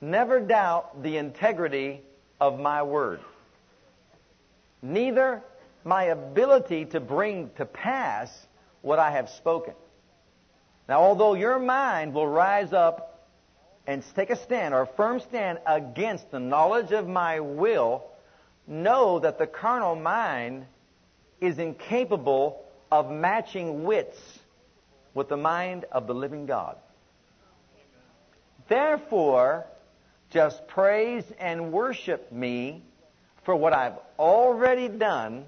Never 0.00 0.40
doubt 0.40 1.02
the 1.02 1.16
integrity 1.16 2.02
of 2.38 2.60
my 2.60 2.82
word, 2.82 3.20
neither 4.82 5.42
my 5.84 6.04
ability 6.04 6.86
to 6.86 7.00
bring 7.00 7.50
to 7.56 7.64
pass 7.64 8.30
what 8.82 8.98
I 8.98 9.12
have 9.12 9.30
spoken. 9.30 9.72
Now, 10.88 11.00
although 11.00 11.32
your 11.32 11.58
mind 11.58 12.12
will 12.12 12.28
rise 12.28 12.74
up 12.74 13.28
and 13.86 14.02
take 14.14 14.30
a 14.30 14.36
stand 14.36 14.74
or 14.74 14.82
a 14.82 14.86
firm 14.86 15.20
stand 15.20 15.58
against 15.66 16.30
the 16.30 16.40
knowledge 16.40 16.92
of 16.92 17.08
my 17.08 17.40
will, 17.40 18.04
know 18.66 19.18
that 19.20 19.38
the 19.38 19.46
carnal 19.46 19.94
mind 19.94 20.66
is 21.40 21.58
incapable 21.58 22.64
of 22.90 23.10
matching 23.10 23.84
wits 23.84 24.18
with 25.14 25.28
the 25.28 25.36
mind 25.36 25.84
of 25.92 26.06
the 26.06 26.14
living 26.14 26.46
God. 26.46 26.76
Therefore, 28.68 29.66
just 30.30 30.66
praise 30.68 31.24
and 31.38 31.72
worship 31.72 32.32
me 32.32 32.82
for 33.44 33.54
what 33.54 33.72
I've 33.72 33.98
already 34.18 34.88
done, 34.88 35.44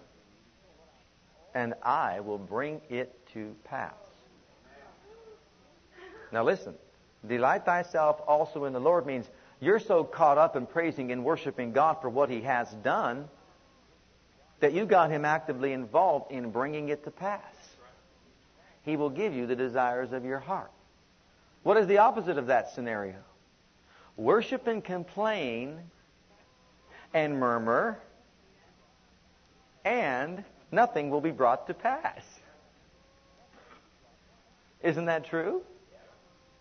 and 1.55 1.75
I 1.83 2.21
will 2.21 2.39
bring 2.39 2.81
it 2.91 3.19
to 3.33 3.55
pass. 3.65 3.95
Now 6.33 6.45
listen, 6.45 6.75
delight 7.27 7.65
thyself 7.65 8.21
also 8.27 8.65
in 8.65 8.73
the 8.73 8.81
Lord 8.81 9.07
means 9.07 9.27
you're 9.61 9.81
so 9.81 10.05
caught 10.05 10.37
up 10.37 10.55
in 10.57 10.67
praising 10.67 11.13
and 11.13 11.25
worshiping 11.25 11.73
God 11.73 11.99
for 12.03 12.11
what 12.11 12.29
He 12.29 12.43
has 12.43 12.69
done 12.85 13.29
that 14.61 14.73
you 14.73 14.87
got 14.87 15.11
Him 15.11 15.25
actively 15.25 15.73
involved 15.73 16.33
in 16.33 16.51
bringing 16.51 16.89
it 16.89 17.05
to 17.05 17.11
pass. 17.11 17.43
He 18.85 18.97
will 18.97 19.11
give 19.11 19.35
you 19.35 19.47
the 19.47 19.57
desires 19.57 20.13
of 20.13 20.25
your 20.25 20.39
heart. 20.39 20.71
What 21.63 21.77
is 21.77 21.87
the 21.87 21.99
opposite 21.99 22.39
of 22.39 22.47
that 22.47 22.71
scenario? 22.71 23.17
Worship 24.17 24.67
and 24.67 24.83
complain 24.83 25.79
and 27.13 27.39
murmur, 27.39 27.99
and 29.85 30.45
nothing 30.71 31.11
will 31.11 31.21
be 31.21 31.33
brought 31.33 31.67
to 31.67 31.75
pass. 31.75 32.23
Isn't 34.83 35.07
that 35.07 35.25
true? 35.25 35.63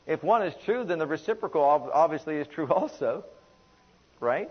If 0.08 0.24
one 0.24 0.42
is 0.44 0.54
true, 0.66 0.84
then 0.84 1.00
the 1.00 1.08
reciprocal 1.08 1.62
obviously 1.62 2.38
is 2.38 2.48
true 2.48 2.68
also. 2.72 3.24
Right? 4.20 4.50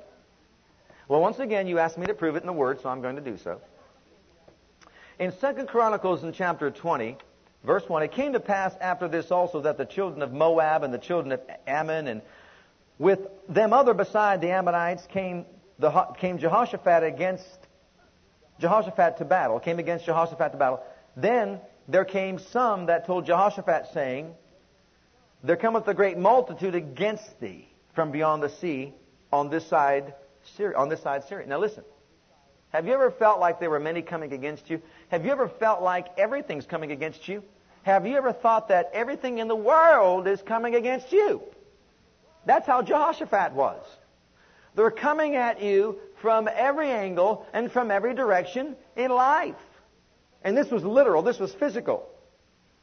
Well, 1.07 1.21
once 1.21 1.39
again, 1.39 1.67
you 1.67 1.79
asked 1.79 1.99
me 1.99 2.07
to 2.07 2.15
prove 2.15 2.37
it 2.37 2.43
in 2.43 2.47
the 2.47 2.53
Word, 2.53 2.81
so 2.81 2.89
I'm 2.89 3.03
going 3.03 3.17
to 3.17 3.23
do 3.23 3.37
so. 3.37 3.61
In 5.19 5.33
2 5.33 5.67
Chronicles 5.67 6.25
in 6.25 6.33
chapter 6.33 6.71
20, 6.71 7.19
verse 7.63 7.87
1, 7.87 8.03
it 8.05 8.13
came 8.13 8.33
to 8.33 8.41
pass 8.41 8.75
after 8.81 9.07
this 9.07 9.31
also 9.31 9.61
that 9.61 9.77
the 9.77 9.85
children 9.85 10.23
of 10.23 10.33
Moab 10.33 10.83
and 10.83 10.95
the 10.95 10.99
children 10.99 11.33
of 11.33 11.41
Ammon 11.67 12.09
and 12.09 12.23
with 12.99 13.21
them 13.49 13.73
other 13.75 13.93
beside 13.93 14.41
the 14.41 14.51
Ammonites 14.51 15.07
came, 15.09 15.45
the, 15.79 15.91
came 16.19 16.39
Jehoshaphat 16.39 17.03
against 17.03 17.59
Jehoshaphat 18.61 19.19
to 19.19 19.25
battle, 19.27 19.61
came 19.61 19.79
against 19.79 20.07
Jehoshaphat 20.07 20.53
to 20.53 20.59
battle. 20.59 20.83
Then 21.17 21.61
there 21.87 22.05
came 22.07 22.39
some 22.39 22.87
that 22.87 23.07
told 23.07 23.27
Jehoshaphat 23.27 23.89
saying, 23.93 24.35
there 25.43 25.57
cometh 25.57 25.87
a 25.87 25.95
great 25.95 26.17
multitude 26.17 26.75
against 26.75 27.41
thee 27.41 27.69
from 27.95 28.11
beyond 28.11 28.43
the 28.43 28.49
sea 28.49 28.95
on 29.31 29.51
this 29.51 29.67
side 29.67 30.15
Syria, 30.57 30.77
on 30.77 30.89
this 30.89 31.03
side 31.03 31.25
Syria. 31.29 31.47
Now 31.47 31.59
listen. 31.59 31.85
Have 32.71 32.87
you 32.87 32.95
ever 32.95 33.13
felt 33.13 33.39
like 33.39 33.61
there 33.61 33.71
were 33.71 33.79
many 33.79 34.03
coming 34.03 34.33
against 34.33 34.69
you? 34.69 34.83
Have 35.09 35.25
you 35.25 35.31
ever 35.31 35.49
felt 35.49 35.81
like 35.81 36.07
everything's 36.19 36.67
coming 36.67 36.91
against 36.91 37.29
you? 37.29 37.45
Have 37.85 38.07
you 38.07 38.17
ever 38.17 38.33
thought 38.33 38.69
that 38.69 38.91
everything 38.93 39.39
in 39.39 39.47
the 39.47 39.55
world 39.55 40.27
is 40.27 40.43
coming 40.43 40.75
against 40.75 41.13
you? 41.13 41.43
That's 42.47 42.67
how 42.67 42.83
Jehoshaphat 42.83 43.53
was. 43.53 43.81
They're 44.75 44.91
coming 44.91 45.37
at 45.37 45.63
you 45.63 46.01
from 46.21 46.49
every 46.53 46.91
angle 46.91 47.47
and 47.53 47.71
from 47.71 47.91
every 47.91 48.15
direction 48.15 48.75
in 48.97 49.11
life. 49.11 49.55
And 50.43 50.57
this 50.57 50.71
was 50.71 50.83
literal, 50.83 51.23
this 51.23 51.39
was 51.39 51.53
physical. 51.55 52.09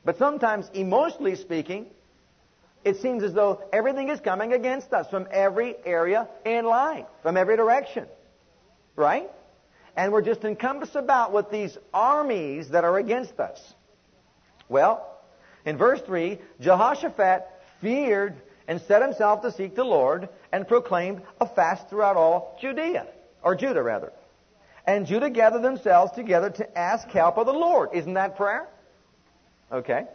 But 0.06 0.18
sometimes, 0.18 0.70
emotionally 0.74 1.36
speaking, 1.36 1.88
it 2.84 3.02
seems 3.02 3.24
as 3.24 3.34
though 3.34 3.62
everything 3.72 4.10
is 4.10 4.20
coming 4.20 4.54
against 4.54 4.92
us 4.94 5.10
from 5.10 5.28
every 5.32 5.76
area 5.86 6.28
in 6.46 6.66
life, 6.66 7.06
from 7.22 7.38
every 7.38 7.58
direction. 7.58 8.08
Right? 8.96 9.30
And 9.96 10.12
we're 10.12 10.22
just 10.22 10.44
encompassed 10.44 10.96
about 10.96 11.34
with 11.34 11.52
these 11.52 11.78
armies 11.94 12.70
that 12.70 12.84
are 12.84 12.98
against 12.98 13.40
us. 13.40 13.60
Well, 14.70 15.06
in 15.66 15.78
verse 15.78 16.02
3, 16.02 16.40
Jehoshaphat 16.60 17.48
feared 17.82 18.36
and 18.68 18.82
set 18.82 19.02
himself 19.02 19.42
to 19.42 19.52
seek 19.52 19.76
the 19.76 19.84
Lord 19.84 20.30
and 20.52 20.68
proclaimed 20.68 21.22
a 21.40 21.48
fast 21.48 21.90
throughout 21.90 22.16
all 22.16 22.58
Judea, 22.62 23.08
or 23.44 23.56
Judah 23.56 23.84
rather. 23.84 24.14
And 24.88 25.06
Judah 25.06 25.30
gathered 25.30 25.62
themselves 25.62 26.14
together 26.14 26.50
to 26.50 26.78
ask 26.78 27.08
help 27.10 27.38
of 27.38 27.46
the 27.46 27.54
Lord. 27.54 27.90
Isn't 27.94 28.14
that 28.16 28.38
prayer? 28.38 28.68
Okay. 29.72 30.06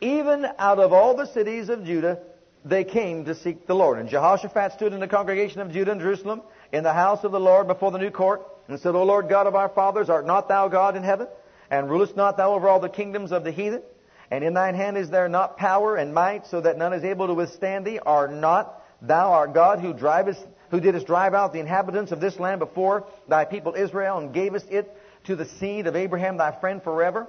Even 0.00 0.46
out 0.58 0.78
of 0.78 0.92
all 0.92 1.16
the 1.16 1.26
cities 1.26 1.68
of 1.68 1.84
Judah, 1.84 2.18
they 2.64 2.84
came 2.84 3.24
to 3.24 3.34
seek 3.34 3.66
the 3.66 3.74
Lord. 3.74 3.98
And 3.98 4.08
Jehoshaphat 4.08 4.72
stood 4.72 4.92
in 4.92 5.00
the 5.00 5.08
congregation 5.08 5.60
of 5.60 5.72
Judah 5.72 5.92
and 5.92 6.00
Jerusalem 6.00 6.42
in 6.72 6.82
the 6.82 6.92
house 6.92 7.24
of 7.24 7.32
the 7.32 7.40
Lord 7.40 7.66
before 7.66 7.92
the 7.92 7.98
new 7.98 8.10
court 8.10 8.42
and 8.68 8.78
said, 8.80 8.94
O 8.94 9.04
Lord 9.04 9.28
God 9.28 9.46
of 9.46 9.54
our 9.54 9.68
fathers, 9.68 10.10
art 10.10 10.26
not 10.26 10.48
thou 10.48 10.68
God 10.68 10.96
in 10.96 11.02
heaven? 11.02 11.28
And 11.70 11.88
rulest 11.88 12.16
not 12.16 12.36
thou 12.36 12.54
over 12.54 12.68
all 12.68 12.80
the 12.80 12.88
kingdoms 12.88 13.32
of 13.32 13.44
the 13.44 13.52
heathen? 13.52 13.82
And 14.30 14.42
in 14.42 14.54
thine 14.54 14.74
hand 14.74 14.96
is 14.98 15.08
there 15.08 15.28
not 15.28 15.56
power 15.56 15.96
and 15.96 16.12
might, 16.12 16.46
so 16.46 16.60
that 16.60 16.76
none 16.76 16.92
is 16.92 17.04
able 17.04 17.28
to 17.28 17.34
withstand 17.34 17.86
thee? 17.86 18.00
Are 18.04 18.28
not 18.28 18.82
thou 19.00 19.32
our 19.32 19.46
God 19.46 19.80
who 19.80 19.94
drivest, 19.94 20.44
who 20.70 20.80
didst 20.80 21.06
drive 21.06 21.34
out 21.34 21.52
the 21.52 21.60
inhabitants 21.60 22.10
of 22.10 22.20
this 22.20 22.38
land 22.38 22.58
before 22.58 23.06
thy 23.28 23.44
people 23.44 23.74
Israel, 23.74 24.18
and 24.18 24.34
gavest 24.34 24.68
it 24.70 24.96
to 25.24 25.36
the 25.36 25.44
seed 25.44 25.86
of 25.86 25.94
Abraham 25.94 26.36
thy 26.36 26.58
friend 26.60 26.82
forever? 26.82 27.28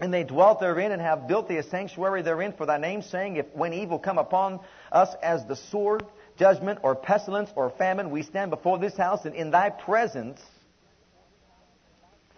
And 0.00 0.12
they 0.12 0.24
dwelt 0.24 0.60
therein 0.60 0.92
and 0.92 1.00
have 1.00 1.28
built 1.28 1.48
thee 1.48 1.58
a 1.58 1.62
sanctuary 1.62 2.22
therein 2.22 2.52
for 2.52 2.66
thy 2.66 2.78
name, 2.78 3.02
saying, 3.02 3.36
If 3.36 3.46
when 3.54 3.72
evil 3.72 3.98
come 3.98 4.18
upon 4.18 4.60
us 4.90 5.08
as 5.22 5.46
the 5.46 5.56
sword, 5.56 6.04
judgment, 6.36 6.80
or 6.82 6.96
pestilence, 6.96 7.50
or 7.54 7.70
famine, 7.70 8.10
we 8.10 8.22
stand 8.22 8.50
before 8.50 8.78
this 8.78 8.96
house 8.96 9.24
and 9.24 9.34
in 9.34 9.50
thy 9.50 9.70
presence, 9.70 10.40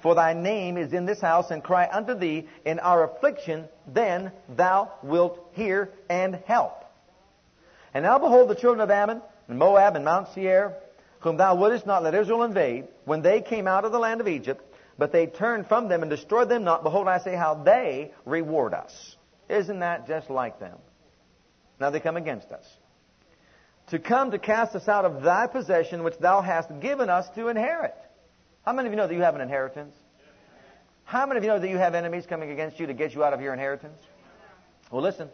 for 0.02 0.14
thy 0.14 0.34
name 0.34 0.76
is 0.76 0.92
in 0.92 1.06
this 1.06 1.20
house, 1.20 1.50
and 1.50 1.64
cry 1.64 1.88
unto 1.90 2.14
thee 2.14 2.46
in 2.64 2.78
our 2.78 3.04
affliction, 3.04 3.64
then 3.86 4.32
thou 4.48 4.92
wilt 5.02 5.50
hear 5.52 5.90
and 6.10 6.36
help. 6.46 6.84
And 7.94 8.04
now 8.04 8.18
behold 8.18 8.50
the 8.50 8.54
children 8.54 8.82
of 8.82 8.90
Ammon, 8.90 9.22
and 9.48 9.58
Moab, 9.58 9.96
and 9.96 10.04
Mount 10.04 10.28
Seir, 10.34 10.76
whom 11.20 11.38
thou 11.38 11.54
wouldest 11.54 11.86
not 11.86 12.02
let 12.02 12.14
Israel 12.14 12.42
invade, 12.42 12.86
when 13.06 13.22
they 13.22 13.40
came 13.40 13.66
out 13.66 13.86
of 13.86 13.92
the 13.92 13.98
land 13.98 14.20
of 14.20 14.28
Egypt, 14.28 14.62
but 14.98 15.12
they 15.12 15.26
turned 15.26 15.66
from 15.66 15.88
them 15.88 16.02
and 16.02 16.10
destroyed 16.10 16.48
them 16.48 16.64
not. 16.64 16.82
Behold, 16.82 17.08
I 17.08 17.18
say 17.18 17.34
how 17.34 17.54
they 17.54 18.12
reward 18.24 18.74
us. 18.74 19.16
Isn't 19.48 19.80
that 19.80 20.06
just 20.08 20.30
like 20.30 20.58
them? 20.58 20.78
Now 21.78 21.90
they 21.90 22.00
come 22.00 22.16
against 22.16 22.50
us. 22.50 22.64
To 23.88 23.98
come 23.98 24.32
to 24.32 24.38
cast 24.38 24.74
us 24.74 24.88
out 24.88 25.04
of 25.04 25.22
thy 25.22 25.46
possession 25.46 26.02
which 26.02 26.18
thou 26.18 26.40
hast 26.40 26.68
given 26.80 27.08
us 27.08 27.26
to 27.36 27.48
inherit. 27.48 27.94
How 28.64 28.72
many 28.72 28.88
of 28.88 28.92
you 28.92 28.96
know 28.96 29.06
that 29.06 29.14
you 29.14 29.22
have 29.22 29.36
an 29.36 29.40
inheritance? 29.40 29.94
How 31.04 31.24
many 31.26 31.38
of 31.38 31.44
you 31.44 31.50
know 31.50 31.60
that 31.60 31.68
you 31.68 31.78
have 31.78 31.94
enemies 31.94 32.26
coming 32.26 32.50
against 32.50 32.80
you 32.80 32.88
to 32.88 32.94
get 32.94 33.14
you 33.14 33.22
out 33.22 33.32
of 33.32 33.40
your 33.40 33.52
inheritance? 33.52 33.98
Well, 34.90 35.02
listen. 35.02 35.28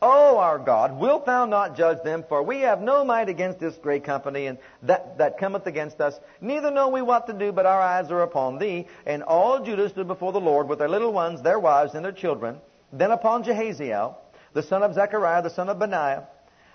O 0.00 0.38
our 0.38 0.60
God, 0.60 0.98
wilt 0.98 1.26
thou 1.26 1.44
not 1.46 1.76
judge 1.76 2.02
them? 2.04 2.24
For 2.28 2.42
we 2.42 2.60
have 2.60 2.80
no 2.80 3.04
might 3.04 3.28
against 3.28 3.58
this 3.58 3.76
great 3.76 4.04
company 4.04 4.46
and 4.46 4.58
that, 4.82 5.18
that 5.18 5.38
cometh 5.38 5.66
against 5.66 6.00
us. 6.00 6.14
Neither 6.40 6.70
know 6.70 6.88
we 6.88 7.02
what 7.02 7.26
to 7.26 7.32
do, 7.32 7.50
but 7.50 7.66
our 7.66 7.80
eyes 7.80 8.10
are 8.12 8.22
upon 8.22 8.58
thee. 8.58 8.86
And 9.06 9.24
all 9.24 9.64
Judah 9.64 9.88
stood 9.88 10.06
before 10.06 10.32
the 10.32 10.40
Lord 10.40 10.68
with 10.68 10.78
their 10.78 10.88
little 10.88 11.12
ones, 11.12 11.42
their 11.42 11.58
wives, 11.58 11.94
and 11.94 12.04
their 12.04 12.12
children. 12.12 12.58
Then 12.92 13.10
upon 13.10 13.42
Jehaziel, 13.42 14.14
the 14.52 14.62
son 14.62 14.84
of 14.84 14.94
Zechariah, 14.94 15.42
the 15.42 15.50
son 15.50 15.68
of 15.68 15.80
Benaiah, 15.80 16.28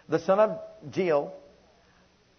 the 0.09 0.19
son 0.19 0.39
of 0.39 0.59
Jeiel, 0.89 1.31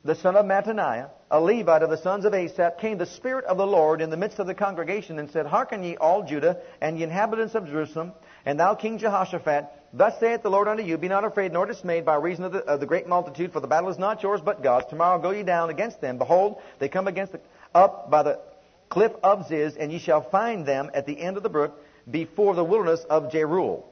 the 0.04 0.14
son 0.14 0.36
of 0.36 0.44
Mattaniah, 0.44 1.08
a 1.30 1.40
Levite 1.40 1.82
of 1.82 1.88
the 1.88 1.96
sons 1.96 2.26
of 2.26 2.34
Asaph, 2.34 2.78
came 2.78 2.98
the 2.98 3.06
Spirit 3.06 3.46
of 3.46 3.56
the 3.56 3.66
Lord 3.66 4.02
in 4.02 4.10
the 4.10 4.18
midst 4.18 4.38
of 4.38 4.46
the 4.46 4.54
congregation 4.54 5.18
and 5.18 5.30
said, 5.30 5.46
Hearken 5.46 5.82
ye 5.82 5.96
all 5.96 6.24
Judah 6.24 6.58
and 6.82 6.98
ye 6.98 7.04
inhabitants 7.04 7.54
of 7.54 7.66
Jerusalem, 7.66 8.12
and 8.44 8.60
thou 8.60 8.74
King 8.74 8.98
Jehoshaphat, 8.98 9.64
thus 9.96 10.18
saith 10.20 10.42
the 10.42 10.50
Lord 10.50 10.68
unto 10.68 10.82
you, 10.82 10.98
Be 10.98 11.08
not 11.08 11.24
afraid 11.24 11.52
nor 11.52 11.66
dismayed 11.66 12.04
by 12.04 12.16
reason 12.16 12.44
of 12.44 12.52
the, 12.52 12.58
of 12.64 12.80
the 12.80 12.86
great 12.86 13.06
multitude, 13.06 13.52
for 13.52 13.60
the 13.60 13.66
battle 13.66 13.90
is 13.90 13.98
not 13.98 14.22
yours 14.22 14.40
but 14.44 14.62
God's. 14.62 14.86
Tomorrow 14.90 15.20
go 15.20 15.30
ye 15.30 15.42
down 15.42 15.70
against 15.70 16.00
them. 16.00 16.18
Behold, 16.18 16.60
they 16.78 16.88
come 16.88 17.08
against 17.08 17.32
the, 17.32 17.40
up 17.74 18.10
by 18.10 18.22
the 18.22 18.40
cliff 18.88 19.12
of 19.22 19.48
Ziz, 19.48 19.76
and 19.76 19.90
ye 19.90 19.98
shall 19.98 20.28
find 20.28 20.66
them 20.66 20.90
at 20.94 21.06
the 21.06 21.20
end 21.20 21.36
of 21.36 21.42
the 21.42 21.48
brook 21.48 21.80
before 22.10 22.54
the 22.54 22.64
wilderness 22.64 23.04
of 23.08 23.30
Jeruel. 23.30 23.84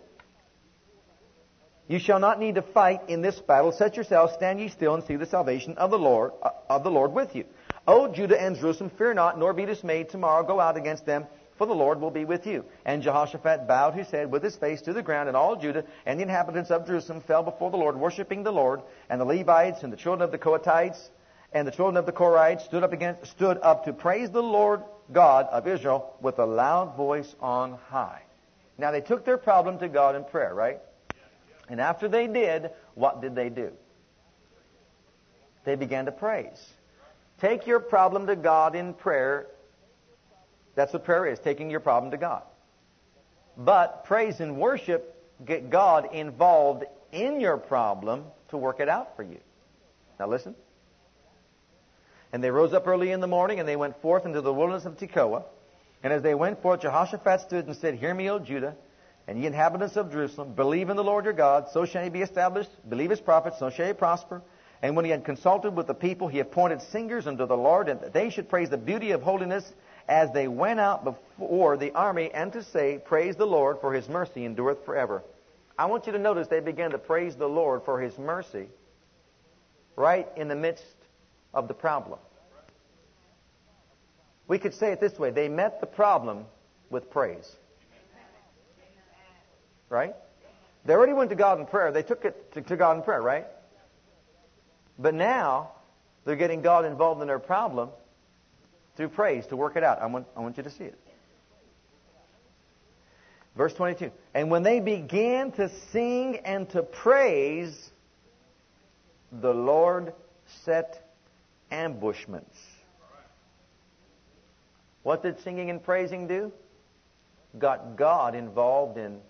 You 1.89 1.99
shall 1.99 2.21
not 2.21 2.39
need 2.39 2.55
to 2.55 2.63
fight 2.63 3.03
in 3.09 3.23
this 3.23 3.39
battle. 3.41 3.73
Set 3.73 3.97
yourselves, 3.97 4.33
stand 4.35 4.61
ye 4.61 4.69
still, 4.69 4.95
and 4.95 5.05
see 5.05 5.17
the 5.17 5.27
salvation 5.27 5.77
of 5.77 5.91
the 5.91 5.99
Lord 5.99 6.33
uh, 6.43 6.51
of 6.69 6.85
the 6.85 6.91
Lord 6.91 7.13
with 7.13 7.35
you. 7.35 7.45
O 7.87 8.13
Judah 8.13 8.41
and 8.41 8.57
Jerusalem, 8.57 8.91
fear 8.97 9.13
not, 9.13 9.39
nor 9.39 9.53
be 9.53 9.67
dismayed. 9.67 10.09
Tomorrow 10.09 10.47
go 10.47 10.61
out 10.61 10.77
against 10.77 11.05
them, 11.05 11.27
for 11.63 11.67
the 11.67 11.75
Lord 11.75 12.01
will 12.01 12.11
be 12.11 12.25
with 12.25 12.45
you. 12.45 12.65
And 12.85 13.05
Jehoshaphat 13.05 13.69
bowed 13.69 13.95
his 13.95 14.11
head 14.11 14.33
with 14.33 14.43
his 14.43 14.57
face 14.57 14.83
to 14.83 14.93
the 14.93 15.01
ground, 15.01 15.29
and 15.29 15.37
all 15.37 15.55
Judah 15.55 15.85
and 16.05 16.19
the 16.19 16.25
inhabitants 16.25 16.73
of 16.73 16.89
Jerusalem 16.89 17.21
fell 17.21 17.45
before 17.45 17.71
the 17.71 17.77
Lord, 17.77 17.97
worshiping 17.97 18.43
the 18.43 18.51
Lord. 18.51 18.83
And 19.09 19.21
the 19.21 19.25
Levites 19.25 19.85
and 19.85 19.93
the 19.93 19.97
children 19.97 20.23
of 20.23 20.33
the 20.33 20.39
Kohathites 20.39 20.99
and 21.53 21.65
the 21.65 21.71
children 21.71 21.97
of 21.97 22.05
the 22.05 22.11
Korhites 22.11 22.63
stood 22.63 22.83
up 22.83 22.93
against, 22.93 23.31
stood 23.31 23.59
up 23.63 23.85
to 23.85 23.93
praise 23.93 24.29
the 24.33 24.43
Lord 24.43 24.83
God 25.13 25.47
of 25.53 25.69
Israel 25.69 26.17
with 26.21 26.41
a 26.41 26.45
loud 26.45 26.97
voice 26.97 27.33
on 27.39 27.79
high. 27.91 28.23
Now 28.77 28.91
they 28.91 29.01
took 29.01 29.25
their 29.25 29.39
problem 29.39 29.79
to 29.79 29.89
God 29.89 30.17
in 30.17 30.25
prayer, 30.25 30.53
right? 30.53 30.81
And 31.69 31.81
after 31.81 32.09
they 32.09 32.27
did, 32.27 32.71
what 32.97 33.23
did 33.23 33.37
they 33.37 33.51
do? 33.51 33.71
They 35.65 35.77
began 35.77 36.07
to 36.07 36.13
praise. 36.13 36.61
Take 37.39 37.69
your 37.69 37.79
problem 37.79 38.27
to 38.27 38.35
God 38.35 38.75
in 38.75 38.95
prayer. 38.95 39.47
That's 40.75 40.93
what 40.93 41.05
prayer 41.05 41.27
is, 41.27 41.39
taking 41.39 41.71
your 41.71 41.81
problem 41.81 42.11
to 42.13 42.17
God. 42.17 42.43
But 43.57 44.05
praise 44.05 44.41
and 44.41 44.57
worship 44.57 45.15
get 45.45 45.71
God 45.71 46.15
involved 46.15 46.85
in 47.11 47.41
your 47.41 47.59
problem 47.59 48.25
to 48.49 48.57
work 48.57 48.81
it 48.81 48.89
out 48.89 49.17
for 49.17 49.23
you. 49.23 49.39
Now 50.19 50.29
listen. 50.29 50.55
And 52.33 52.43
they 52.43 52.51
rose 52.51 52.73
up 52.73 52.87
early 52.87 53.11
in 53.11 53.21
the 53.21 53.27
morning 53.27 53.61
and 53.61 53.69
they 53.69 53.77
went 53.77 54.01
forth 54.01 54.25
into 54.25 54.41
the 54.41 54.53
wilderness 54.53 54.87
of 54.87 54.97
Tekoa. 54.97 55.45
And 56.03 56.13
as 56.13 56.23
they 56.23 56.35
went 56.35 56.63
forth, 56.63 56.81
Jehoshaphat 56.81 57.43
stood 57.43 57.67
and 57.67 57.77
said, 57.77 57.95
Hear 57.97 58.15
me, 58.15 58.31
O 58.31 58.39
Judah 58.39 58.75
and 59.29 59.39
ye 59.39 59.47
inhabitants 59.47 59.97
of 59.97 60.11
Jerusalem, 60.11 60.55
believe 60.55 60.91
in 60.91 60.97
the 60.97 61.05
Lord 61.05 61.25
your 61.25 61.35
God, 61.35 61.69
so 61.73 61.85
shall 61.87 62.03
ye 62.03 62.11
be 62.11 62.23
established. 62.23 62.71
Believe 62.89 63.11
his 63.11 63.21
prophets, 63.21 63.59
so 63.59 63.71
shall 63.71 63.87
ye 63.87 63.93
prosper. 63.93 64.43
And 64.83 64.97
when 64.97 65.05
he 65.05 65.13
had 65.13 65.25
consulted 65.25 65.77
with 65.77 65.87
the 65.87 65.95
people, 65.95 66.27
he 66.27 66.41
appointed 66.41 66.83
singers 66.83 67.27
unto 67.27 67.47
the 67.47 67.57
Lord, 67.57 67.89
and 67.89 68.01
that 68.01 68.13
they 68.13 68.31
should 68.31 68.49
praise 68.49 68.69
the 68.69 68.79
beauty 68.79 69.13
of 69.13 69.23
holiness 69.23 69.71
as 70.09 70.33
they 70.33 70.49
went 70.49 70.81
out 70.81 71.05
before 71.05 71.77
the 71.77 71.93
army, 71.93 72.31
and 72.33 72.53
to 72.53 72.63
say, 72.63 72.99
Praise 73.05 73.37
the 73.37 73.47
Lord, 73.47 73.79
for 73.81 73.93
his 73.93 74.09
mercy 74.09 74.45
endureth 74.45 74.85
forever. 74.85 75.23
I 75.79 75.87
want 75.87 76.07
you 76.07 76.13
to 76.13 76.19
notice 76.19 76.49
they 76.49 76.61
began 76.61 76.91
to 76.91 76.99
praise 76.99 77.35
the 77.37 77.49
Lord 77.49 77.83
for 77.85 78.01
his 78.01 78.19
mercy 78.19 78.69
right 79.97 80.29
in 80.37 80.49
the 80.49 80.57
midst 80.57 80.85
of 81.55 81.69
the 81.69 81.75
problem. 81.75 82.19
We 84.49 84.59
could 84.59 84.75
say 84.75 84.93
it 84.93 85.01
this 85.01 85.19
way 85.19 85.31
they 85.31 85.49
met 85.49 85.81
the 85.81 85.87
problem 85.87 86.45
with 86.91 87.11
praise. 87.11 87.57
Right? 89.89 90.15
They 90.85 90.95
already 90.95 91.13
went 91.13 91.31
to 91.31 91.37
God 91.37 91.61
in 91.61 91.67
prayer. 91.67 91.93
They 91.93 92.03
took 92.03 92.25
it 92.25 92.53
to, 92.55 92.63
to 92.63 92.77
God 92.77 92.97
in 92.97 93.03
prayer, 93.03 93.23
right? 93.23 93.47
But 94.99 95.15
now 95.15 95.73
they're 96.25 96.37
getting 96.37 96.63
God 96.63 96.85
involved 96.85 97.21
in 97.21 97.29
their 97.29 97.39
problem 97.39 97.91
through 98.97 99.09
praise 99.09 99.47
to 99.47 99.57
work 99.57 99.77
it 99.77 99.85
out. 99.85 100.01
I 100.01 100.07
want, 100.07 100.27
I 100.37 100.41
want 100.41 100.57
you 100.57 100.63
to 100.63 100.71
see 100.71 100.85
it. 100.85 100.99
Verse 103.57 103.75
22. 103.75 104.11
And 104.35 104.51
when 104.51 104.63
they 104.63 104.81
began 104.81 105.53
to 105.53 105.71
sing 105.93 106.39
and 106.45 106.69
to 106.71 106.83
praise, 106.83 107.91
the 109.31 109.53
Lord 109.53 110.15
set 110.65 111.13
ambushments. 111.71 112.57
What 115.03 115.23
did 115.23 115.41
singing 115.41 115.71
and 115.71 115.83
praising 115.83 116.29
do? 116.29 116.53
Got 117.59 117.97
God 117.97 118.35
involved 118.35 118.99
in 118.99 119.21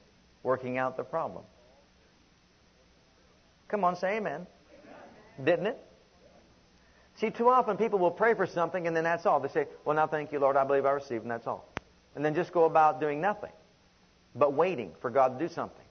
working 0.43 0.79
out 0.79 0.97
the 0.97 1.05
problem. 1.05 1.45
Come 3.69 3.85
on, 3.85 3.97
say 3.97 4.19
amen. 4.19 4.47
amen. 4.47 5.45
Didn't 5.45 5.67
it? 5.67 5.79
See, 7.23 7.31
too 7.31 7.49
often 7.49 7.77
people 7.77 8.01
will 8.01 8.11
pray 8.11 8.35
for 8.35 8.47
something 8.47 8.89
and 8.89 8.97
then 8.97 9.05
that's 9.05 9.27
all. 9.27 9.39
They 9.39 9.47
say, 9.47 9.69
well, 9.85 9.95
now 9.95 10.09
thank 10.09 10.33
you, 10.33 10.41
Lord, 10.41 10.57
I 10.57 10.65
believe 10.65 10.85
I 10.85 10.91
received, 10.91 11.23
and 11.23 11.31
that's 11.31 11.47
all. 11.47 11.65
And 12.17 12.25
then 12.25 12.35
just 12.35 12.53
go 12.53 12.65
about 12.65 13.01
doing 13.01 13.21
nothing, 13.21 13.53
but 14.35 14.55
waiting 14.55 14.91
for 15.01 15.09
God 15.09 15.39
to 15.39 15.49
do 15.49 15.55
something. 15.55 15.85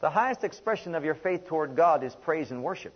The 0.00 0.10
highest 0.10 0.44
expression 0.44 0.94
of 0.94 1.04
your 1.04 1.16
faith 1.16 1.48
toward 1.48 1.74
God 1.74 2.04
is 2.04 2.14
praise 2.14 2.52
and 2.52 2.62
worship. 2.62 2.94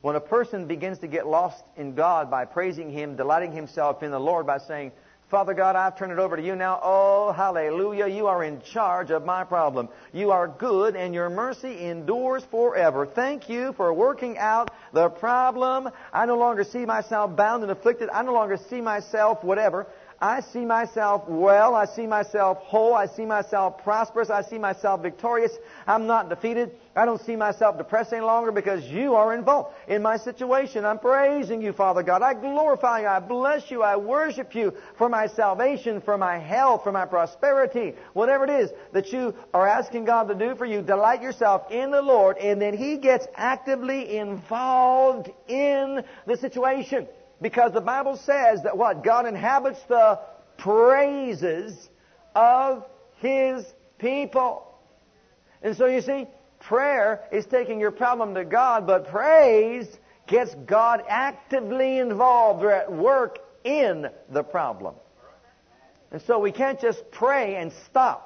When 0.00 0.16
a 0.16 0.20
person 0.20 0.66
begins 0.66 1.00
to 1.00 1.08
get 1.08 1.26
lost 1.26 1.62
in 1.76 1.94
God 1.94 2.30
by 2.30 2.46
praising 2.46 2.90
Him, 2.90 3.16
delighting 3.16 3.52
himself 3.52 4.02
in 4.02 4.10
the 4.10 4.20
Lord 4.20 4.46
by 4.46 4.56
saying, 4.56 4.92
Father 5.28 5.54
God, 5.54 5.74
I've 5.74 5.98
turned 5.98 6.12
it 6.12 6.20
over 6.20 6.36
to 6.36 6.42
you 6.42 6.54
now. 6.54 6.78
Oh, 6.80 7.32
hallelujah. 7.32 8.06
You 8.06 8.28
are 8.28 8.44
in 8.44 8.62
charge 8.62 9.10
of 9.10 9.24
my 9.24 9.42
problem. 9.42 9.88
You 10.12 10.30
are 10.30 10.46
good 10.46 10.94
and 10.94 11.12
your 11.12 11.28
mercy 11.28 11.84
endures 11.84 12.44
forever. 12.44 13.06
Thank 13.06 13.48
you 13.48 13.72
for 13.72 13.92
working 13.92 14.38
out 14.38 14.72
the 14.92 15.08
problem. 15.08 15.90
I 16.12 16.26
no 16.26 16.38
longer 16.38 16.62
see 16.62 16.86
myself 16.86 17.34
bound 17.34 17.64
and 17.64 17.72
afflicted. 17.72 18.08
I 18.08 18.22
no 18.22 18.34
longer 18.34 18.56
see 18.70 18.80
myself 18.80 19.42
whatever. 19.42 19.88
I 20.20 20.40
see 20.40 20.64
myself 20.64 21.28
well. 21.28 21.74
I 21.74 21.84
see 21.84 22.06
myself 22.06 22.58
whole. 22.58 22.94
I 22.94 23.06
see 23.06 23.26
myself 23.26 23.82
prosperous. 23.82 24.30
I 24.30 24.42
see 24.42 24.56
myself 24.56 25.02
victorious. 25.02 25.52
I'm 25.86 26.06
not 26.06 26.30
defeated. 26.30 26.70
I 26.94 27.04
don't 27.04 27.20
see 27.20 27.36
myself 27.36 27.76
depressed 27.76 28.14
any 28.14 28.22
longer 28.22 28.50
because 28.50 28.82
you 28.84 29.16
are 29.16 29.34
involved 29.34 29.74
in 29.86 30.00
my 30.00 30.16
situation. 30.16 30.86
I'm 30.86 30.98
praising 30.98 31.60
you, 31.60 31.74
Father 31.74 32.02
God. 32.02 32.22
I 32.22 32.32
glorify 32.32 33.00
you. 33.00 33.08
I 33.08 33.20
bless 33.20 33.70
you. 33.70 33.82
I 33.82 33.96
worship 33.96 34.54
you 34.54 34.72
for 34.96 35.10
my 35.10 35.26
salvation, 35.26 36.00
for 36.00 36.16
my 36.16 36.38
health, 36.38 36.84
for 36.84 36.92
my 36.92 37.04
prosperity. 37.04 37.94
Whatever 38.14 38.44
it 38.44 38.50
is 38.50 38.70
that 38.92 39.12
you 39.12 39.34
are 39.52 39.68
asking 39.68 40.06
God 40.06 40.28
to 40.28 40.34
do 40.34 40.54
for 40.54 40.64
you, 40.64 40.80
delight 40.80 41.20
yourself 41.20 41.70
in 41.70 41.90
the 41.90 42.00
Lord, 42.00 42.38
and 42.38 42.60
then 42.60 42.74
He 42.74 42.96
gets 42.96 43.26
actively 43.34 44.16
involved 44.16 45.30
in 45.46 46.02
the 46.26 46.38
situation. 46.38 47.06
Because 47.40 47.72
the 47.72 47.80
Bible 47.80 48.16
says 48.16 48.62
that 48.62 48.76
what? 48.76 49.04
God 49.04 49.26
inhabits 49.26 49.80
the 49.88 50.20
praises 50.56 51.88
of 52.34 52.84
His 53.16 53.64
people. 53.98 54.74
And 55.62 55.76
so 55.76 55.86
you 55.86 56.00
see, 56.00 56.26
prayer 56.60 57.24
is 57.32 57.44
taking 57.46 57.80
your 57.80 57.90
problem 57.90 58.34
to 58.34 58.44
God, 58.44 58.86
but 58.86 59.08
praise 59.08 59.86
gets 60.26 60.54
God 60.66 61.02
actively 61.08 61.98
involved 61.98 62.64
or 62.64 62.72
at 62.72 62.92
work 62.92 63.38
in 63.64 64.08
the 64.30 64.42
problem. 64.42 64.94
And 66.10 66.22
so 66.22 66.38
we 66.38 66.52
can't 66.52 66.80
just 66.80 67.10
pray 67.10 67.56
and 67.56 67.72
stop. 67.86 68.22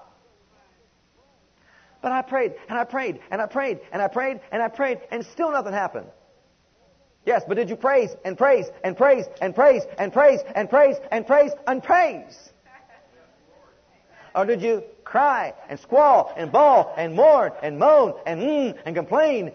But 2.02 2.12
I 2.12 2.22
prayed, 2.22 2.54
and 2.68 2.78
I 2.78 2.84
prayed, 2.84 3.20
and 3.30 3.42
I 3.42 3.46
prayed, 3.46 3.80
and 3.92 4.00
I 4.00 4.08
prayed, 4.08 4.40
and 4.50 4.62
I 4.62 4.68
prayed, 4.68 5.00
and 5.10 5.24
still 5.26 5.50
nothing 5.50 5.72
happened. 5.72 6.06
Yes, 7.26 7.42
but 7.46 7.54
did 7.54 7.68
you 7.68 7.76
praise 7.76 8.10
and 8.24 8.36
praise 8.36 8.66
and 8.82 8.96
praise 8.96 9.26
and 9.42 9.54
praise 9.54 9.82
and 9.98 10.12
praise 10.12 10.40
and 10.54 10.70
praise 10.70 10.96
and 11.10 11.26
praise 11.26 11.52
and 11.66 11.82
praise? 11.82 12.50
Or 14.34 14.46
did 14.46 14.62
you 14.62 14.84
cry 15.04 15.54
and 15.68 15.78
squall 15.78 16.32
and 16.36 16.52
bawl 16.52 16.94
and 16.96 17.14
mourn 17.14 17.52
and 17.62 17.78
moan 17.78 18.14
and 18.26 18.40
mm 18.40 18.78
and 18.84 18.94
complain 18.94 19.52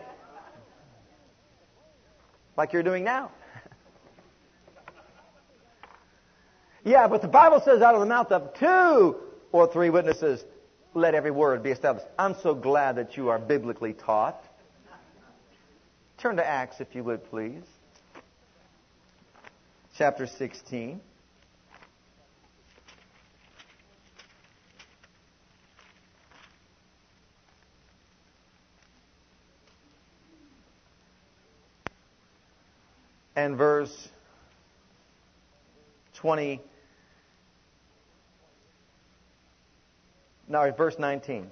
like 2.58 2.74
you're 2.74 2.84
doing 2.84 3.04
now? 3.04 3.32
yeah, 6.84 7.08
but 7.08 7.22
the 7.22 7.28
Bible 7.28 7.62
says 7.62 7.82
out 7.82 7.96
of 7.96 8.02
the 8.02 8.06
mouth 8.06 8.32
of 8.32 8.54
two 8.56 9.16
or 9.52 9.72
three 9.72 9.90
witnesses, 9.90 10.44
let 10.94 11.16
every 11.16 11.32
word 11.32 11.64
be 11.64 11.72
established. 11.72 12.08
I'm 12.20 12.36
so 12.44 12.54
glad 12.54 12.98
that 12.98 13.18
you 13.18 13.30
are 13.30 13.40
biblically 13.40 13.94
taught. 13.94 14.44
Turn 16.26 16.38
to 16.38 16.48
Acts, 16.48 16.82
if 16.82 16.96
you 16.96 17.04
would, 17.04 17.24
please. 17.30 17.62
Chapter 19.96 20.26
16. 20.26 21.00
And 33.36 33.56
verse 33.56 34.10
20. 36.16 36.60
No, 40.48 40.72
verse 40.72 40.98
19. 40.98 41.52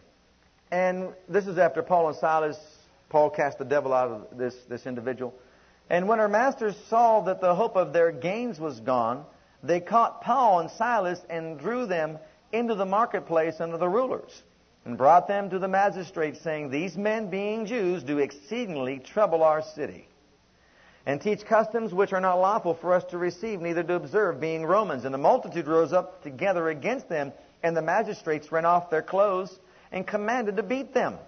And 0.72 1.10
this 1.30 1.46
is 1.46 1.60
after 1.60 1.84
Paul 1.84 2.08
and 2.08 2.18
Silas 2.18 2.58
Paul 3.14 3.30
cast 3.30 3.60
the 3.60 3.66
devil 3.66 3.94
out 3.94 4.10
of 4.10 4.38
this, 4.40 4.56
this 4.68 4.88
individual. 4.88 5.36
And 5.88 6.08
when 6.08 6.18
her 6.18 6.28
masters 6.28 6.76
saw 6.90 7.22
that 7.22 7.42
the 7.42 7.54
hope 7.54 7.76
of 7.76 7.94
their 7.94 8.12
gains 8.12 8.60
was 8.60 8.80
gone, 8.80 9.24
they 9.62 9.82
caught 9.82 10.22
Paul 10.22 10.62
and 10.62 10.72
Silas 10.72 11.22
and 11.30 11.60
drew 11.60 11.86
them 11.86 12.18
into 12.52 12.74
the 12.74 12.88
marketplace 12.88 13.58
under 13.60 13.78
the 13.78 13.88
rulers, 13.88 14.42
and 14.84 14.98
brought 14.98 15.28
them 15.28 15.52
to 15.52 15.60
the 15.60 15.68
magistrates, 15.68 16.42
saying, 16.42 16.72
These 16.72 16.98
men, 16.98 17.30
being 17.30 17.68
Jews, 17.68 18.02
do 18.02 18.18
exceedingly 18.18 18.98
trouble 18.98 19.44
our 19.44 19.62
city, 19.62 20.08
and 21.06 21.22
teach 21.22 21.46
customs 21.46 21.94
which 21.94 22.14
are 22.14 22.20
not 22.20 22.42
lawful 22.42 22.74
for 22.74 22.96
us 22.96 23.04
to 23.12 23.20
receive, 23.20 23.62
neither 23.62 23.84
to 23.84 23.94
observe, 23.94 24.42
being 24.42 24.66
Romans. 24.66 25.06
And 25.06 25.14
the 25.14 25.20
multitude 25.20 25.68
rose 25.68 25.94
up 25.94 26.24
together 26.24 26.68
against 26.68 27.10
them, 27.10 27.32
and 27.62 27.78
the 27.78 27.84
magistrates 27.84 28.52
rent 28.52 28.66
off 28.66 28.90
their 28.90 29.04
clothes, 29.04 29.60
and 29.92 30.08
commanded 30.08 30.58
to 30.58 30.64
beat 30.64 30.96
them. 30.96 31.20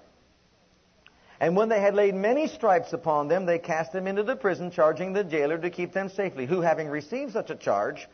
And 1.40 1.56
when 1.56 1.70
they 1.70 1.82
had 1.82 1.96
laid 1.96 2.16
many 2.16 2.48
stripes 2.48 2.94
upon 2.94 3.28
them, 3.28 3.46
they 3.46 3.60
cast 3.60 3.92
them 3.92 4.08
into 4.08 4.24
the 4.24 4.36
prison, 4.36 4.72
charging 4.72 5.14
the 5.14 5.24
jailer 5.24 5.58
to 5.58 5.70
keep 5.70 5.92
them 5.92 6.10
safely, 6.10 6.46
who, 6.46 6.62
having 6.62 6.88
received 6.88 7.34
such 7.34 7.50
a 7.50 7.56
charge, 7.56 8.08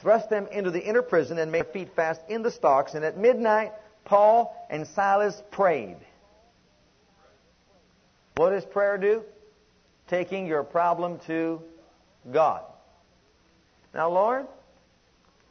thrust 0.00 0.30
them 0.30 0.46
into 0.52 0.70
the 0.70 0.82
inner 0.82 1.02
prison 1.02 1.38
and 1.38 1.50
made 1.50 1.64
their 1.64 1.72
feet 1.72 1.96
fast 1.96 2.20
in 2.28 2.42
the 2.42 2.50
stocks. 2.50 2.94
And 2.94 3.04
at 3.04 3.18
midnight, 3.18 3.72
Paul 4.04 4.54
and 4.70 4.86
Silas 4.86 5.42
prayed. 5.50 5.96
What 8.36 8.50
does 8.50 8.64
prayer 8.64 8.96
do? 8.96 9.24
Taking 10.06 10.46
your 10.46 10.62
problem 10.62 11.18
to 11.26 11.60
God. 12.32 12.62
Now, 13.92 14.10
Lord, 14.10 14.46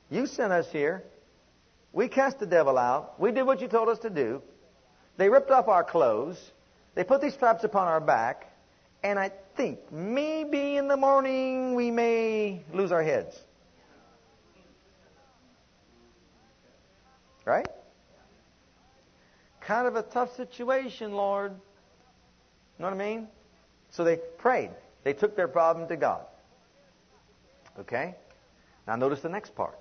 you 0.10 0.26
sent 0.26 0.54
us 0.54 0.72
here. 0.72 1.04
We 1.92 2.08
cast 2.08 2.40
the 2.40 2.46
devil 2.46 2.78
out. 2.78 3.20
We 3.20 3.32
did 3.34 3.44
what 3.44 3.60
you 3.60 3.68
told 3.68 3.90
us 3.90 4.00
to 4.00 4.10
do. 4.10 4.42
They 5.18 5.28
ripped 5.28 5.52
off 5.52 5.68
our 5.68 5.84
clothes. 5.84 6.40
They 6.98 7.04
put 7.04 7.22
these 7.22 7.36
straps 7.36 7.64
upon 7.64 7.88
our 7.88 8.00
back, 8.00 8.52
and 9.04 9.20
I 9.20 9.32
think 9.56 9.92
maybe 9.92 10.78
in 10.78 10.88
the 10.88 10.98
morning 10.98 11.76
we 11.76 11.92
may 11.92 12.64
lose 12.74 12.92
our 12.92 13.04
heads. 13.04 13.40
Right? 17.46 17.68
Kind 19.62 19.88
of 19.88 19.96
a 19.96 20.02
tough 20.02 20.36
situation, 20.38 21.12
Lord. 21.14 21.52
You 21.52 21.58
know 22.80 22.86
what 22.86 22.96
I 22.96 22.98
mean? 22.98 23.28
So 23.92 24.04
they 24.04 24.16
prayed. 24.40 24.72
They 25.04 25.14
took 25.14 25.36
their 25.36 25.48
problem 25.48 25.88
to 25.90 25.98
God. 25.98 26.26
Okay? 27.80 28.16
Now 28.88 28.96
notice 28.96 29.22
the 29.22 29.30
next 29.30 29.54
part. 29.54 29.78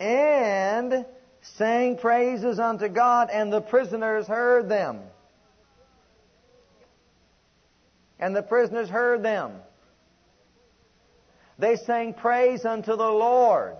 And 0.00 1.04
sang 1.42 1.98
praises 1.98 2.58
unto 2.58 2.88
God, 2.88 3.28
and 3.30 3.52
the 3.52 3.60
prisoners 3.60 4.26
heard 4.26 4.70
them. 4.70 5.02
And 8.18 8.34
the 8.34 8.42
prisoners 8.42 8.88
heard 8.88 9.22
them. 9.22 9.52
They 11.58 11.76
sang 11.76 12.14
praise 12.14 12.64
unto 12.64 12.96
the 12.96 13.10
Lord. 13.10 13.76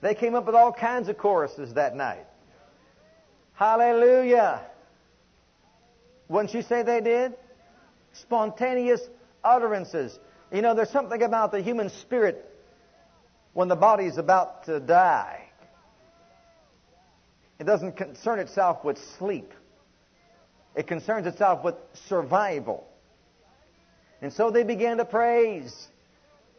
They 0.00 0.14
came 0.14 0.34
up 0.34 0.46
with 0.46 0.54
all 0.54 0.72
kinds 0.72 1.08
of 1.08 1.18
choruses 1.18 1.74
that 1.74 1.96
night. 1.96 2.26
Hallelujah. 3.54 4.60
Wouldn't 6.28 6.54
you 6.54 6.62
say 6.62 6.82
they 6.82 7.00
did? 7.00 7.34
Spontaneous 8.12 9.00
utterances. 9.42 10.18
You 10.52 10.62
know, 10.62 10.74
there's 10.74 10.90
something 10.90 11.22
about 11.22 11.52
the 11.52 11.60
human 11.60 11.90
spirit 11.90 12.44
when 13.52 13.68
the 13.68 13.76
body's 13.76 14.18
about 14.18 14.64
to 14.64 14.80
die. 14.80 15.42
It 17.58 17.64
doesn't 17.64 17.96
concern 17.96 18.38
itself 18.38 18.84
with 18.84 18.98
sleep. 19.18 19.52
It 20.76 20.86
concerns 20.86 21.26
itself 21.26 21.64
with 21.64 21.74
survival. 22.08 22.86
And 24.20 24.32
so 24.32 24.50
they 24.50 24.62
began 24.62 24.98
to 24.98 25.04
praise 25.04 25.88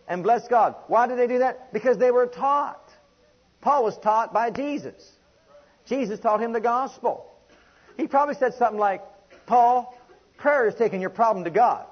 and 0.08 0.24
bless 0.24 0.48
God. 0.48 0.76
Why 0.88 1.08
did 1.08 1.20
they 1.20 1.28
do 1.28 1.40
that? 1.40 1.72
Because 1.72 1.98
they 1.98 2.12
were 2.12 2.26
taught. 2.26 2.82
Paul 3.62 3.84
was 3.84 3.98
taught 4.00 4.34
by 4.34 4.50
Jesus. 4.50 5.12
Jesus 5.86 6.20
taught 6.20 6.42
him 6.42 6.52
the 6.52 6.60
gospel. 6.60 7.32
He 7.96 8.08
probably 8.08 8.36
said 8.36 8.56
something 8.56 8.80
like, 8.80 9.02
Paul, 9.46 9.98
prayer 10.38 10.68
is 10.68 10.76
taking 10.76 11.00
your 11.00 11.10
problem 11.10 11.46
to 11.46 11.52
God. 11.52 11.86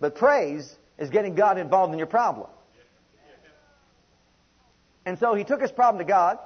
But 0.00 0.16
praise 0.16 0.74
is 0.98 1.10
getting 1.10 1.34
God 1.34 1.58
involved 1.58 1.92
in 1.92 1.98
your 1.98 2.06
problem. 2.06 2.48
And 5.04 5.18
so 5.18 5.34
he 5.34 5.44
took 5.44 5.60
his 5.60 5.70
problem 5.70 6.04
to 6.04 6.08
God, 6.10 6.38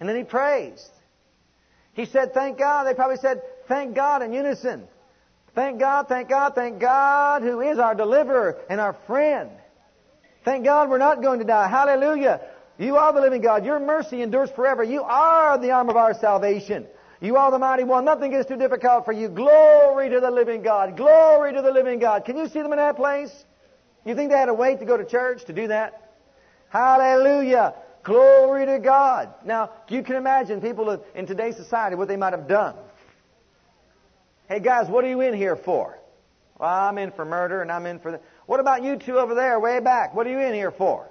and 0.00 0.08
then 0.08 0.16
he 0.16 0.24
praised. 0.24 0.90
He 1.94 2.04
said, 2.04 2.34
thank 2.34 2.58
God. 2.58 2.84
They 2.84 2.94
probably 2.94 3.16
said, 3.16 3.40
thank 3.68 3.94
God 3.94 4.22
in 4.22 4.32
unison. 4.32 4.86
Thank 5.54 5.80
God, 5.80 6.08
thank 6.08 6.28
God, 6.28 6.54
thank 6.54 6.80
God 6.80 7.42
who 7.42 7.60
is 7.60 7.78
our 7.78 7.94
deliverer 7.94 8.58
and 8.68 8.80
our 8.80 8.92
friend. 9.06 9.50
Thank 10.44 10.64
God 10.64 10.90
we're 10.90 10.98
not 10.98 11.22
going 11.22 11.38
to 11.38 11.44
die. 11.44 11.68
Hallelujah. 11.68 12.40
You 12.78 12.96
are 12.96 13.12
the 13.12 13.20
living 13.20 13.40
God. 13.40 13.64
Your 13.64 13.80
mercy 13.80 14.22
endures 14.22 14.50
forever. 14.50 14.84
You 14.84 15.02
are 15.02 15.58
the 15.58 15.70
arm 15.70 15.88
of 15.88 15.96
our 15.96 16.14
salvation. 16.14 16.86
You 17.20 17.36
are 17.36 17.50
the 17.50 17.58
mighty 17.58 17.84
one. 17.84 18.04
Nothing 18.04 18.32
is 18.32 18.44
too 18.44 18.56
difficult 18.56 19.06
for 19.06 19.12
you. 19.12 19.28
Glory 19.28 20.10
to 20.10 20.20
the 20.20 20.30
living 20.30 20.62
God. 20.62 20.96
Glory 20.96 21.54
to 21.54 21.62
the 21.62 21.70
living 21.70 21.98
God. 21.98 22.26
Can 22.26 22.36
you 22.36 22.48
see 22.48 22.60
them 22.60 22.72
in 22.72 22.78
that 22.78 22.96
place? 22.96 23.32
You 24.04 24.14
think 24.14 24.30
they 24.30 24.36
had 24.36 24.46
to 24.46 24.54
wait 24.54 24.78
to 24.80 24.84
go 24.84 24.96
to 24.96 25.04
church 25.04 25.46
to 25.46 25.52
do 25.52 25.68
that? 25.68 26.12
Hallelujah. 26.68 27.74
Glory 28.04 28.66
to 28.66 28.78
God. 28.78 29.30
Now, 29.44 29.70
you 29.88 30.02
can 30.02 30.16
imagine 30.16 30.60
people 30.60 31.02
in 31.14 31.26
today's 31.26 31.56
society 31.56 31.96
what 31.96 32.08
they 32.08 32.16
might 32.16 32.34
have 32.34 32.46
done. 32.46 32.76
Hey 34.48 34.60
guys, 34.60 34.88
what 34.88 35.04
are 35.04 35.08
you 35.08 35.22
in 35.22 35.34
here 35.34 35.56
for? 35.56 35.98
Well, 36.58 36.70
I'm 36.70 36.98
in 36.98 37.10
for 37.10 37.24
murder 37.24 37.62
and 37.62 37.72
I'm 37.72 37.84
in 37.84 37.98
for 37.98 38.12
the. 38.12 38.20
What 38.46 38.60
about 38.60 38.84
you 38.84 38.96
two 38.96 39.18
over 39.18 39.34
there, 39.34 39.58
way 39.58 39.80
back? 39.80 40.14
What 40.14 40.26
are 40.26 40.30
you 40.30 40.38
in 40.38 40.54
here 40.54 40.70
for? 40.70 41.08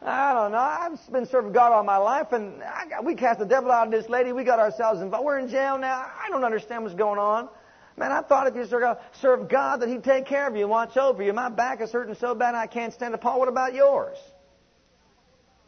I 0.00 0.34
don't 0.34 0.52
know. 0.52 0.58
I've 0.58 1.12
been 1.12 1.26
serving 1.26 1.52
God 1.52 1.72
all 1.72 1.82
my 1.82 1.96
life, 1.96 2.32
and 2.32 2.60
got, 2.60 3.04
we 3.04 3.14
cast 3.14 3.40
the 3.40 3.46
devil 3.46 3.72
out 3.72 3.86
of 3.86 3.90
this 3.90 4.08
lady. 4.08 4.32
We 4.32 4.44
got 4.44 4.58
ourselves 4.60 5.00
involved. 5.00 5.24
We're 5.24 5.38
in 5.38 5.48
jail 5.48 5.78
now. 5.78 6.06
I 6.24 6.28
don't 6.28 6.44
understand 6.44 6.84
what's 6.84 6.94
going 6.94 7.18
on. 7.18 7.48
Man, 7.96 8.12
I 8.12 8.20
thought 8.20 8.46
if 8.46 8.54
you 8.54 8.66
serve 8.66 9.48
God, 9.48 9.80
that 9.80 9.88
He'd 9.88 10.04
take 10.04 10.26
care 10.26 10.46
of 10.46 10.54
you 10.54 10.62
and 10.62 10.70
watch 10.70 10.96
over 10.96 11.22
you. 11.22 11.32
My 11.32 11.48
back 11.48 11.80
is 11.80 11.90
hurting 11.90 12.14
so 12.16 12.34
bad 12.34 12.54
I 12.54 12.66
can't 12.66 12.92
stand 12.92 13.14
it. 13.14 13.20
Paul, 13.20 13.38
what 13.38 13.48
about 13.48 13.74
yours? 13.74 14.18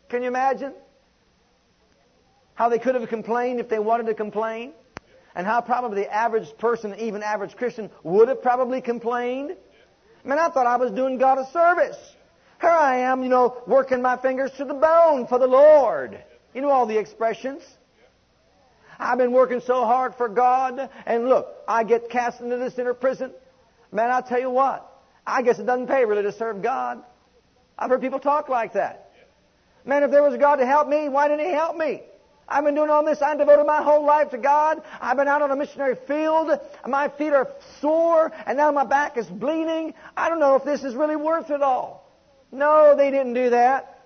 Can 0.09 0.23
you 0.23 0.29
imagine? 0.29 0.73
How 2.55 2.69
they 2.69 2.79
could 2.79 2.95
have 2.95 3.09
complained 3.09 3.59
if 3.59 3.69
they 3.69 3.79
wanted 3.79 4.07
to 4.07 4.15
complain? 4.15 4.73
And 5.37 5.47
how 5.47 5.61
probably 5.61 6.03
the 6.03 6.13
average 6.13 6.49
person, 6.57 6.99
even 6.99 7.23
average 7.23 7.57
Christian, 7.57 7.91
would 8.03 8.29
have 8.29 8.41
probably 8.41 8.81
complained? 8.81 9.55
Man, 10.25 10.39
I 10.39 10.49
thought 10.49 10.67
I 10.67 10.77
was 10.77 10.91
doing 10.91 11.19
God 11.19 11.39
a 11.39 11.47
service. 11.53 11.99
Here 12.59 12.71
I 12.71 13.01
am, 13.01 13.23
you 13.23 13.29
know, 13.29 13.63
working 13.67 14.01
my 14.01 14.17
fingers 14.17 14.51
to 14.57 14.65
the 14.65 14.73
bone 14.73 15.27
for 15.27 15.39
the 15.39 15.47
Lord. 15.47 16.19
You 16.55 16.63
know 16.63 16.71
all 16.71 16.87
the 16.87 16.99
expressions. 16.99 17.63
I've 18.99 19.19
been 19.19 19.31
working 19.31 19.61
so 19.61 19.85
hard 19.85 20.15
for 20.15 20.31
God, 20.31 20.89
and 21.05 21.29
look, 21.29 21.49
I 21.69 21.85
get 21.85 22.09
cast 22.09 22.41
into 22.41 22.57
this 22.57 22.79
inner 22.79 22.95
prison. 22.95 23.31
Man, 23.93 24.11
I'll 24.11 24.23
tell 24.23 24.41
you 24.41 24.49
what, 24.49 24.91
I 25.27 25.43
guess 25.43 25.59
it 25.59 25.67
doesn't 25.67 25.87
pay 25.87 26.07
really 26.07 26.23
to 26.23 26.33
serve 26.33 26.63
God. 26.63 27.03
I've 27.79 27.91
heard 27.91 28.01
people 28.01 28.21
talk 28.21 28.49
like 28.49 28.73
that. 28.73 29.13
Man, 29.85 30.03
if 30.03 30.11
there 30.11 30.23
was 30.23 30.33
a 30.33 30.39
God 30.39 30.57
to 30.57 30.67
help 30.67 30.89
me, 30.89 31.11
why 31.11 31.29
didn't 31.29 31.45
He 31.45 31.53
help 31.53 31.77
me? 31.77 32.01
I've 32.49 32.65
been 32.65 32.75
doing 32.75 32.91
all 32.91 33.05
this. 33.05 33.21
I've 33.23 33.39
devoted 33.39 33.67
my 33.67 33.83
whole 33.83 34.05
life 34.05 34.31
to 34.31 34.39
God. 34.39 34.83
I've 35.01 35.17
been 35.17 35.29
out 35.29 35.43
on 35.43 35.51
a 35.51 35.57
missionary 35.57 35.97
field. 36.07 36.51
My 36.87 37.09
feet 37.09 37.33
are 37.33 37.49
sore, 37.81 38.33
and 38.47 38.57
now 38.57 38.71
my 38.71 38.85
back 38.85 39.17
is 39.17 39.27
bleeding. 39.27 39.95
I 40.17 40.29
don't 40.29 40.39
know 40.39 40.55
if 40.55 40.65
this 40.65 40.85
is 40.85 40.95
really 40.95 41.17
worth 41.17 41.51
it 41.51 41.63
all. 41.63 42.09
No, 42.53 42.95
they 42.97 43.11
didn't 43.11 43.35
do 43.35 43.51
that. 43.51 44.05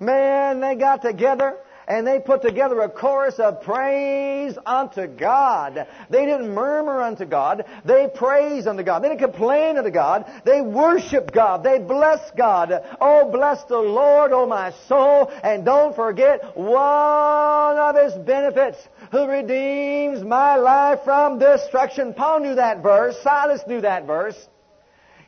Man, 0.00 0.60
they 0.60 0.74
got 0.74 1.02
together 1.02 1.58
and 1.88 2.06
they 2.06 2.20
put 2.20 2.42
together 2.42 2.80
a 2.80 2.88
chorus 2.88 3.38
of 3.38 3.62
praise 3.62 4.56
unto 4.64 5.06
God. 5.06 5.86
They 6.10 6.24
didn't 6.26 6.54
murmur 6.54 7.02
unto 7.02 7.24
God. 7.24 7.64
They 7.84 8.08
praised 8.14 8.66
unto 8.66 8.82
God. 8.82 9.02
They 9.02 9.08
didn't 9.08 9.20
complain 9.20 9.76
unto 9.76 9.90
God. 9.90 10.30
They 10.44 10.60
worshiped 10.60 11.32
God. 11.32 11.62
They 11.62 11.78
blessed 11.78 12.36
God. 12.36 12.72
Oh, 13.00 13.30
bless 13.30 13.64
the 13.64 13.78
Lord, 13.78 14.32
oh 14.32 14.46
my 14.46 14.72
soul, 14.88 15.30
and 15.42 15.64
don't 15.64 15.94
forget 15.94 16.56
one 16.56 17.78
of 17.78 17.96
His 17.96 18.14
benefits 18.24 18.78
who 19.10 19.26
redeems 19.26 20.22
my 20.22 20.56
life 20.56 21.00
from 21.04 21.38
destruction. 21.38 22.14
Paul 22.14 22.40
knew 22.40 22.54
that 22.54 22.82
verse. 22.82 23.16
Silas 23.22 23.62
knew 23.66 23.80
that 23.80 24.06
verse. 24.06 24.36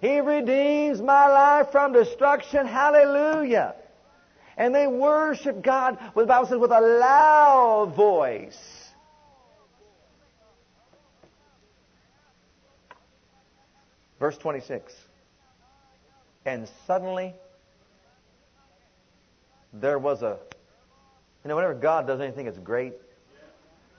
He 0.00 0.20
redeems 0.20 1.00
my 1.00 1.28
life 1.28 1.72
from 1.72 1.92
destruction. 1.92 2.66
Hallelujah. 2.66 3.74
And 4.56 4.74
they 4.74 4.86
worship 4.86 5.62
God, 5.62 5.98
the 6.14 6.26
Bible 6.26 6.46
says, 6.46 6.58
with 6.58 6.70
a 6.70 6.80
loud 6.80 7.94
voice. 7.94 8.58
Verse 14.20 14.38
26. 14.38 14.94
And 16.46 16.68
suddenly, 16.86 17.34
there 19.72 19.98
was 19.98 20.22
a, 20.22 20.38
you 21.42 21.48
know, 21.48 21.56
whenever 21.56 21.74
God 21.74 22.06
does 22.06 22.20
anything, 22.20 22.46
it's 22.46 22.58
great. 22.58 22.94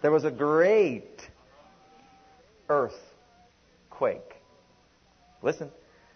There 0.01 0.11
was 0.11 0.23
a 0.23 0.31
great 0.31 1.27
earthquake. 2.69 4.35
Listen 5.41 5.69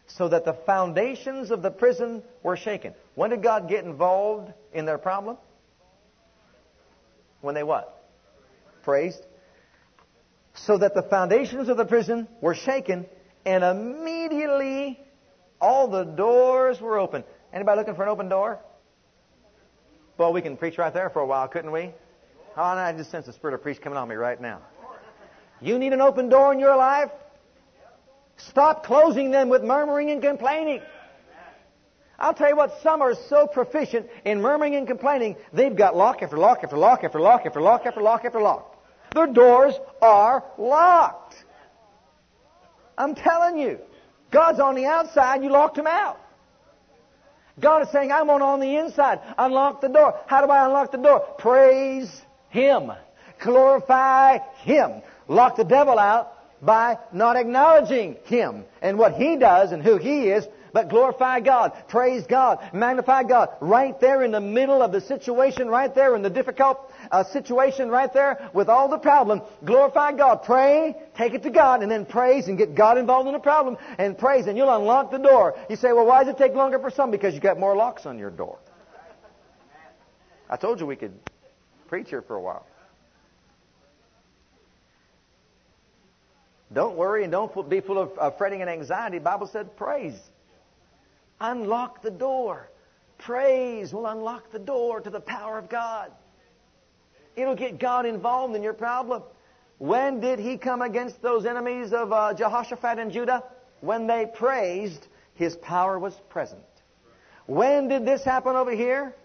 so 0.09 0.27
that 0.27 0.43
the 0.43 0.53
foundations 0.53 1.51
of 1.51 1.61
the 1.61 1.71
prison 1.71 2.23
were 2.43 2.57
shaken. 2.57 2.93
When 3.19 3.31
did 3.31 3.43
God 3.43 3.67
get 3.67 3.83
involved 3.83 4.53
in 4.71 4.85
their 4.85 4.97
problem? 4.97 5.35
When 7.41 7.53
they 7.53 7.63
what? 7.63 8.01
Praised. 8.83 9.21
So 10.53 10.77
that 10.77 10.93
the 10.95 11.01
foundations 11.01 11.67
of 11.67 11.75
the 11.75 11.83
prison 11.83 12.29
were 12.39 12.55
shaken, 12.55 13.05
and 13.45 13.61
immediately 13.61 15.01
all 15.59 15.89
the 15.89 16.05
doors 16.05 16.79
were 16.79 16.97
open. 16.97 17.25
Anybody 17.51 17.79
looking 17.79 17.95
for 17.95 18.03
an 18.03 18.09
open 18.09 18.29
door? 18.29 18.59
Well, 20.17 20.31
we 20.31 20.41
can 20.41 20.55
preach 20.55 20.77
right 20.77 20.93
there 20.93 21.09
for 21.09 21.21
a 21.21 21.25
while, 21.25 21.49
couldn't 21.49 21.73
we? 21.73 21.91
Oh, 22.55 22.63
I 22.63 22.93
just 22.93 23.11
sense 23.11 23.25
the 23.25 23.33
spirit 23.33 23.53
of 23.53 23.61
preach 23.61 23.81
coming 23.81 23.97
on 23.97 24.07
me 24.07 24.15
right 24.15 24.39
now. 24.39 24.61
You 25.59 25.77
need 25.77 25.91
an 25.91 25.99
open 25.99 26.29
door 26.29 26.53
in 26.53 26.59
your 26.61 26.77
life? 26.77 27.11
Stop 28.37 28.85
closing 28.85 29.29
them 29.29 29.49
with 29.49 29.61
murmuring 29.61 30.09
and 30.09 30.21
complaining. 30.21 30.79
I'll 32.19 32.33
tell 32.33 32.49
you 32.49 32.55
what, 32.55 32.81
some 32.83 33.01
are 33.01 33.15
so 33.29 33.47
proficient 33.47 34.07
in 34.25 34.41
murmuring 34.41 34.75
and 34.75 34.85
complaining, 34.85 35.37
they've 35.53 35.75
got 35.75 35.95
lock 35.95 36.21
after 36.21 36.37
lock 36.37 36.63
after 36.63 36.77
lock 36.77 37.03
after 37.03 37.19
lock 37.19 37.45
after 37.45 37.61
lock 37.61 37.85
after 37.85 38.01
lock 38.01 38.25
after 38.25 38.41
lock. 38.41 38.75
Their 39.13 39.27
doors 39.27 39.73
are 40.01 40.43
locked. 40.57 41.35
I'm 42.97 43.15
telling 43.15 43.57
you. 43.57 43.79
God's 44.31 44.59
on 44.59 44.75
the 44.75 44.85
outside, 44.85 45.43
you 45.43 45.49
locked 45.49 45.77
him 45.77 45.87
out. 45.87 46.19
God 47.59 47.81
is 47.81 47.89
saying, 47.91 48.11
I'm 48.11 48.29
on 48.29 48.59
the 48.59 48.77
inside. 48.77 49.19
Unlock 49.37 49.81
the 49.81 49.89
door. 49.89 50.19
How 50.27 50.45
do 50.45 50.51
I 50.51 50.65
unlock 50.65 50.91
the 50.91 50.97
door? 50.97 51.19
Praise 51.37 52.09
Him. 52.49 52.91
Glorify 53.43 54.37
Him. 54.61 55.01
Lock 55.27 55.57
the 55.57 55.63
devil 55.63 55.99
out 55.99 56.33
by 56.61 56.97
not 57.11 57.35
acknowledging 57.35 58.17
Him 58.25 58.65
and 58.81 58.97
what 58.97 59.13
He 59.13 59.35
does 59.35 59.71
and 59.71 59.83
who 59.83 59.97
He 59.97 60.29
is, 60.29 60.45
but 60.73 60.89
glorify 60.89 61.39
God, 61.39 61.73
praise 61.87 62.25
God, 62.27 62.59
magnify 62.73 63.23
God, 63.23 63.49
right 63.61 63.99
there 63.99 64.23
in 64.23 64.31
the 64.31 64.41
middle 64.41 64.81
of 64.81 64.91
the 64.91 65.01
situation, 65.01 65.67
right 65.67 65.93
there 65.93 66.15
in 66.15 66.21
the 66.21 66.29
difficult 66.29 66.91
uh, 67.11 67.23
situation, 67.23 67.89
right 67.89 68.11
there 68.13 68.49
with 68.53 68.69
all 68.69 68.87
the 68.87 68.97
problem. 68.97 69.41
Glorify 69.65 70.13
God, 70.13 70.43
pray, 70.43 70.95
take 71.17 71.33
it 71.33 71.43
to 71.43 71.49
God, 71.49 71.81
and 71.81 71.91
then 71.91 72.05
praise 72.05 72.47
and 72.47 72.57
get 72.57 72.75
God 72.75 72.97
involved 72.97 73.27
in 73.27 73.33
the 73.33 73.39
problem 73.39 73.77
and 73.97 74.17
praise, 74.17 74.47
and 74.47 74.57
you'll 74.57 74.73
unlock 74.73 75.11
the 75.11 75.17
door. 75.17 75.55
You 75.69 75.75
say, 75.75 75.91
well, 75.91 76.05
why 76.05 76.23
does 76.23 76.33
it 76.33 76.37
take 76.37 76.53
longer 76.53 76.79
for 76.79 76.89
some? 76.89 77.11
Because 77.11 77.33
you 77.33 77.39
got 77.39 77.59
more 77.59 77.75
locks 77.75 78.05
on 78.05 78.17
your 78.17 78.31
door. 78.31 78.59
I 80.49 80.57
told 80.57 80.79
you 80.79 80.85
we 80.85 80.95
could 80.95 81.13
preach 81.87 82.09
here 82.09 82.21
for 82.21 82.35
a 82.35 82.41
while. 82.41 82.65
Don't 86.71 86.97
worry 86.97 87.23
and 87.23 87.31
don't 87.31 87.69
be 87.69 87.81
full 87.81 87.97
of 87.97 88.37
fretting 88.37 88.61
and 88.61 88.69
anxiety. 88.69 89.17
The 89.17 89.23
Bible 89.23 89.47
said 89.47 89.75
praise. 89.75 90.19
Unlock 91.39 92.01
the 92.01 92.11
door. 92.11 92.69
Praise 93.17 93.93
will 93.93 94.07
unlock 94.07 94.51
the 94.51 94.59
door 94.59 95.01
to 95.01 95.09
the 95.09 95.19
power 95.19 95.57
of 95.57 95.69
God. 95.69 96.11
It'll 97.35 97.55
get 97.55 97.79
God 97.79 98.05
involved 98.05 98.55
in 98.55 98.63
your 98.63 98.73
problem. 98.73 99.23
When 99.77 100.19
did 100.19 100.39
he 100.39 100.57
come 100.57 100.81
against 100.81 101.21
those 101.21 101.45
enemies 101.45 101.93
of 101.93 102.11
uh, 102.11 102.33
Jehoshaphat 102.33 102.99
and 102.99 103.11
Judah? 103.11 103.43
When 103.81 104.07
they 104.07 104.25
praised, 104.25 105.07
his 105.35 105.55
power 105.55 105.97
was 105.97 106.13
present. 106.29 106.61
When 107.45 107.87
did 107.87 108.05
this 108.05 108.23
happen 108.23 108.55
over 108.55 108.71
here? 108.71 109.15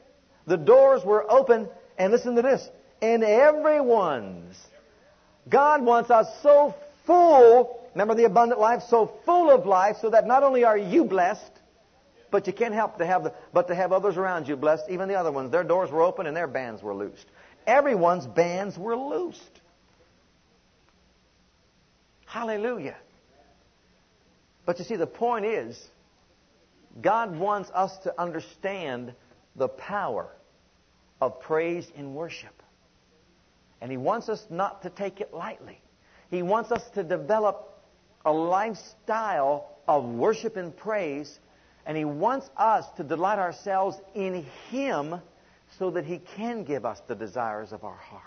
The 0.47 0.57
doors 0.57 1.05
were 1.05 1.31
open, 1.31 1.69
and 1.99 2.13
listen 2.13 2.37
to 2.37 2.43
this, 2.43 2.69
in 3.01 3.23
everyone's. 3.23 4.57
God 5.49 5.83
wants 5.83 6.11
us 6.11 6.27
so 6.43 6.75
full, 7.07 7.81
remember 7.95 8.15
the 8.15 8.25
abundant 8.25 8.61
life, 8.61 8.83
so 8.89 9.13
full 9.25 9.51
of 9.51 9.67
life 9.67 9.97
so 10.01 10.11
that 10.11 10.27
not 10.27 10.43
only 10.43 10.65
are 10.65 10.79
you 10.79 11.05
blessed, 11.05 11.51
but 12.35 12.49
you 12.49 12.53
can't 12.53 12.75
help 12.75 12.99
to 12.99 13.07
have 13.07 13.23
the, 13.23 13.33
but 13.53 13.69
to 13.69 13.77
have 13.77 13.93
others 13.93 14.17
around 14.17 14.49
you 14.49 14.57
blessed, 14.57 14.87
even 14.91 15.07
the 15.07 15.15
other 15.15 15.31
ones. 15.31 15.53
Their 15.53 15.63
doors 15.63 15.89
were 15.93 16.03
open 16.03 16.27
and 16.27 16.37
their 16.37 16.49
bands 16.49 16.83
were 16.83 16.93
loosed. 16.93 17.27
Everyone's 17.65 18.27
bands 18.27 18.77
were 18.77 18.97
loosed. 18.97 19.61
Hallelujah. 22.27 22.97
But 24.67 24.81
you 24.81 24.85
see, 24.85 24.97
the 24.97 25.07
point 25.07 25.45
is, 25.45 25.81
God 27.01 27.39
wants 27.39 27.71
us 27.73 27.97
to 27.99 28.21
understand 28.21 29.15
the 29.55 29.69
power 29.69 30.27
of 31.21 31.41
praise 31.41 31.87
and 31.97 32.17
worship. 32.17 32.65
And 33.81 33.93
He 33.93 33.97
wants 33.97 34.29
us 34.29 34.45
not 34.51 34.83
to 34.83 34.91
take 34.91 35.21
it 35.21 35.33
lightly. 35.33 35.81
He 36.33 36.43
wants 36.43 36.73
us 36.73 36.83
to 36.97 37.05
develop 37.05 37.81
a 38.25 38.33
lifestyle 38.33 39.69
of 39.87 40.05
worship 40.05 40.57
and 40.57 40.77
praise, 40.77 41.39
and 41.87 41.97
He 41.97 42.05
wants 42.05 42.51
us 42.57 42.87
to 42.97 43.05
delight 43.05 43.39
ourselves 43.39 44.01
in 44.15 44.47
Him 44.71 45.21
so 45.79 45.91
that 45.91 46.05
He 46.05 46.19
can 46.37 46.65
give 46.65 46.85
us 46.85 47.01
the 47.07 47.15
desires 47.15 47.73
of 47.73 47.85
our 47.85 47.97
heart, 47.97 48.23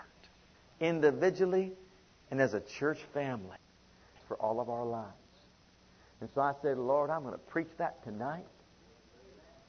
individually 0.80 1.72
and 2.30 2.40
as 2.40 2.54
a 2.54 2.60
church 2.60 2.98
family 3.14 3.56
for 4.26 4.36
all 4.36 4.60
of 4.60 4.68
our 4.68 4.84
lives. 4.84 5.14
And 6.20 6.28
so 6.34 6.40
I 6.40 6.52
said, 6.62 6.78
Lord, 6.78 7.10
I'm 7.10 7.22
going 7.22 7.34
to 7.34 7.38
preach 7.38 7.68
that 7.78 8.02
tonight. 8.04 8.44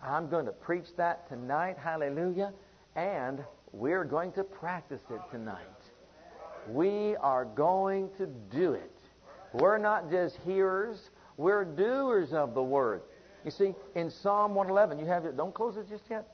I'm 0.02 0.30
going 0.30 0.46
to 0.46 0.52
preach 0.52 0.88
that 0.98 1.28
tonight. 1.30 1.78
Hallelujah. 1.78 2.54
And 2.96 3.44
we're 3.72 4.04
going 4.04 4.32
to 4.34 4.44
practice 4.44 5.02
it 5.10 5.22
tonight. 5.32 5.58
We 6.68 7.16
are 7.18 7.46
going 7.46 8.10
to 8.18 8.26
do 8.26 8.74
it. 8.74 8.92
We're 9.54 9.78
not 9.78 10.12
just 10.12 10.38
hearers, 10.46 11.10
we're 11.38 11.66
doers 11.66 12.34
of 12.34 12.54
the 12.54 12.64
word. 12.64 13.02
You 13.46 13.52
see, 13.52 13.74
in 13.96 14.12
Psalm 14.12 14.54
111, 14.54 15.00
you 15.00 15.06
have 15.06 15.26
it. 15.26 15.38
Don't 15.38 15.54
close 15.54 15.78
it 15.78 15.88
just 15.90 16.04
yet. 16.10 16.28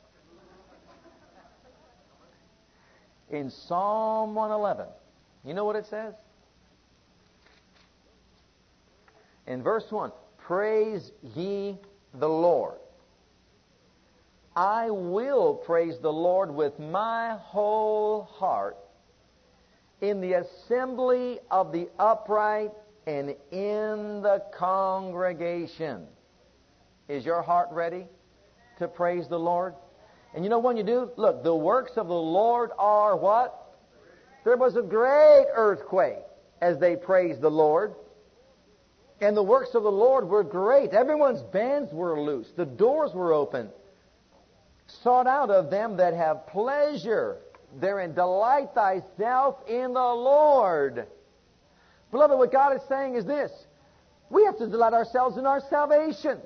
In 3.30 3.50
Psalm 3.50 4.36
111, 4.36 4.88
you 5.44 5.54
know 5.54 5.66
what 5.66 5.76
it 5.76 5.86
says? 5.88 6.14
In 9.48 9.62
verse 9.62 9.86
1, 9.92 10.12
praise 10.38 11.12
ye 11.36 11.78
the 12.14 12.30
Lord. 12.30 12.76
I 14.56 14.90
will 14.90 15.54
praise 15.54 15.98
the 16.02 16.14
Lord 16.14 16.50
with 16.50 16.80
my 16.80 17.36
whole 17.42 18.24
heart 18.24 18.78
in 20.02 20.22
the 20.22 20.34
assembly 20.34 21.40
of 21.52 21.72
the 21.72 21.90
upright 22.00 22.72
and 23.06 23.36
in 23.52 24.22
the 24.22 24.44
congregation. 24.58 26.08
Is 27.08 27.26
your 27.26 27.42
heart 27.42 27.70
ready 27.72 28.08
to 28.80 28.88
praise 28.88 29.28
the 29.28 29.40
Lord? 29.40 29.76
And 30.34 30.44
you 30.44 30.50
know 30.50 30.60
when 30.60 30.76
you 30.76 30.84
do? 30.84 31.12
Look, 31.18 31.44
the 31.44 31.56
works 31.56 31.94
of 31.98 32.08
the 32.08 32.14
Lord 32.14 32.72
are 32.78 33.16
what? 33.16 33.78
There 34.44 34.58
was 34.58 34.76
a 34.76 34.82
great 34.82 35.46
earthquake 35.56 36.24
as 36.62 36.80
they 36.80 36.96
praised 36.96 37.42
the 37.42 37.50
Lord. 37.50 37.96
And 39.22 39.36
the 39.36 39.44
works 39.44 39.76
of 39.76 39.84
the 39.84 39.92
Lord 39.92 40.28
were 40.28 40.44
great. 40.44 40.92
Everyone's 40.92 41.42
bands 41.42 41.94
were 41.94 42.20
loose. 42.20 42.52
The 42.56 42.66
doors 42.66 43.14
were 43.14 43.34
open. 43.34 43.70
Sought 44.88 45.26
out 45.26 45.50
of 45.50 45.70
them 45.70 45.98
that 45.98 46.14
have 46.14 46.48
pleasure 46.48 47.38
therein. 47.80 48.14
Delight 48.14 48.70
thyself 48.76 49.58
in 49.68 49.94
the 49.94 50.00
Lord. 50.00 51.08
Beloved, 52.12 52.38
what 52.38 52.52
God 52.52 52.76
is 52.76 52.82
saying 52.90 53.16
is 53.16 53.26
this. 53.26 53.52
We 54.30 54.44
have 54.46 54.58
to 54.58 54.68
delight 54.68 54.94
ourselves 54.94 55.38
in 55.38 55.46
our 55.46 55.62
salvation. 55.70 56.40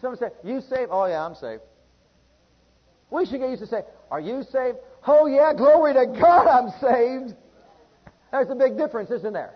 Someone 0.00 0.18
say, 0.18 0.30
You 0.44 0.60
saved? 0.60 0.90
Oh, 0.90 1.06
yeah, 1.06 1.24
I'm 1.24 1.34
saved. 1.34 1.62
We 3.10 3.24
should 3.26 3.40
get 3.40 3.50
used 3.50 3.62
to 3.62 3.68
say, 3.68 3.82
Are 4.10 4.20
you 4.20 4.42
saved? 4.50 4.78
Oh, 5.06 5.26
yeah, 5.26 5.52
glory 5.54 5.94
to 5.94 6.06
God, 6.06 6.46
I'm 6.46 6.70
saved. 6.80 7.34
There's 8.30 8.50
a 8.50 8.54
big 8.54 8.76
difference, 8.76 9.10
isn't 9.10 9.32
there? 9.32 9.54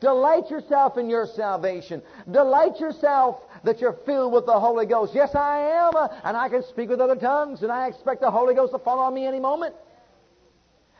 Delight 0.00 0.50
yourself 0.50 0.98
in 0.98 1.08
your 1.08 1.26
salvation. 1.26 2.02
Delight 2.30 2.80
yourself 2.80 3.40
that 3.62 3.80
you're 3.80 3.96
filled 4.04 4.32
with 4.32 4.46
the 4.46 4.58
Holy 4.58 4.84
Ghost. 4.84 5.12
Yes, 5.14 5.32
I 5.34 5.58
am, 5.58 5.94
uh, 5.94 6.08
and 6.24 6.36
I 6.36 6.48
can 6.48 6.64
speak 6.64 6.88
with 6.88 7.00
other 7.00 7.14
tongues, 7.14 7.62
and 7.62 7.70
I 7.70 7.86
expect 7.86 8.20
the 8.20 8.30
Holy 8.30 8.52
Ghost 8.54 8.72
to 8.72 8.80
fall 8.80 8.98
on 8.98 9.14
me 9.14 9.26
any 9.26 9.38
moment. 9.38 9.76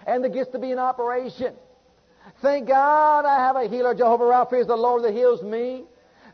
And 0.06 0.22
the 0.22 0.28
gifts 0.28 0.52
to 0.52 0.60
be 0.60 0.70
in 0.70 0.78
operation. 0.78 1.54
Thank 2.40 2.68
God 2.68 3.24
I 3.24 3.44
have 3.44 3.56
a 3.56 3.68
healer. 3.68 3.94
Jehovah 3.94 4.24
Rapha 4.24 4.60
is 4.60 4.68
the 4.68 4.76
Lord 4.76 5.02
that 5.02 5.12
heals 5.12 5.42
me. 5.42 5.84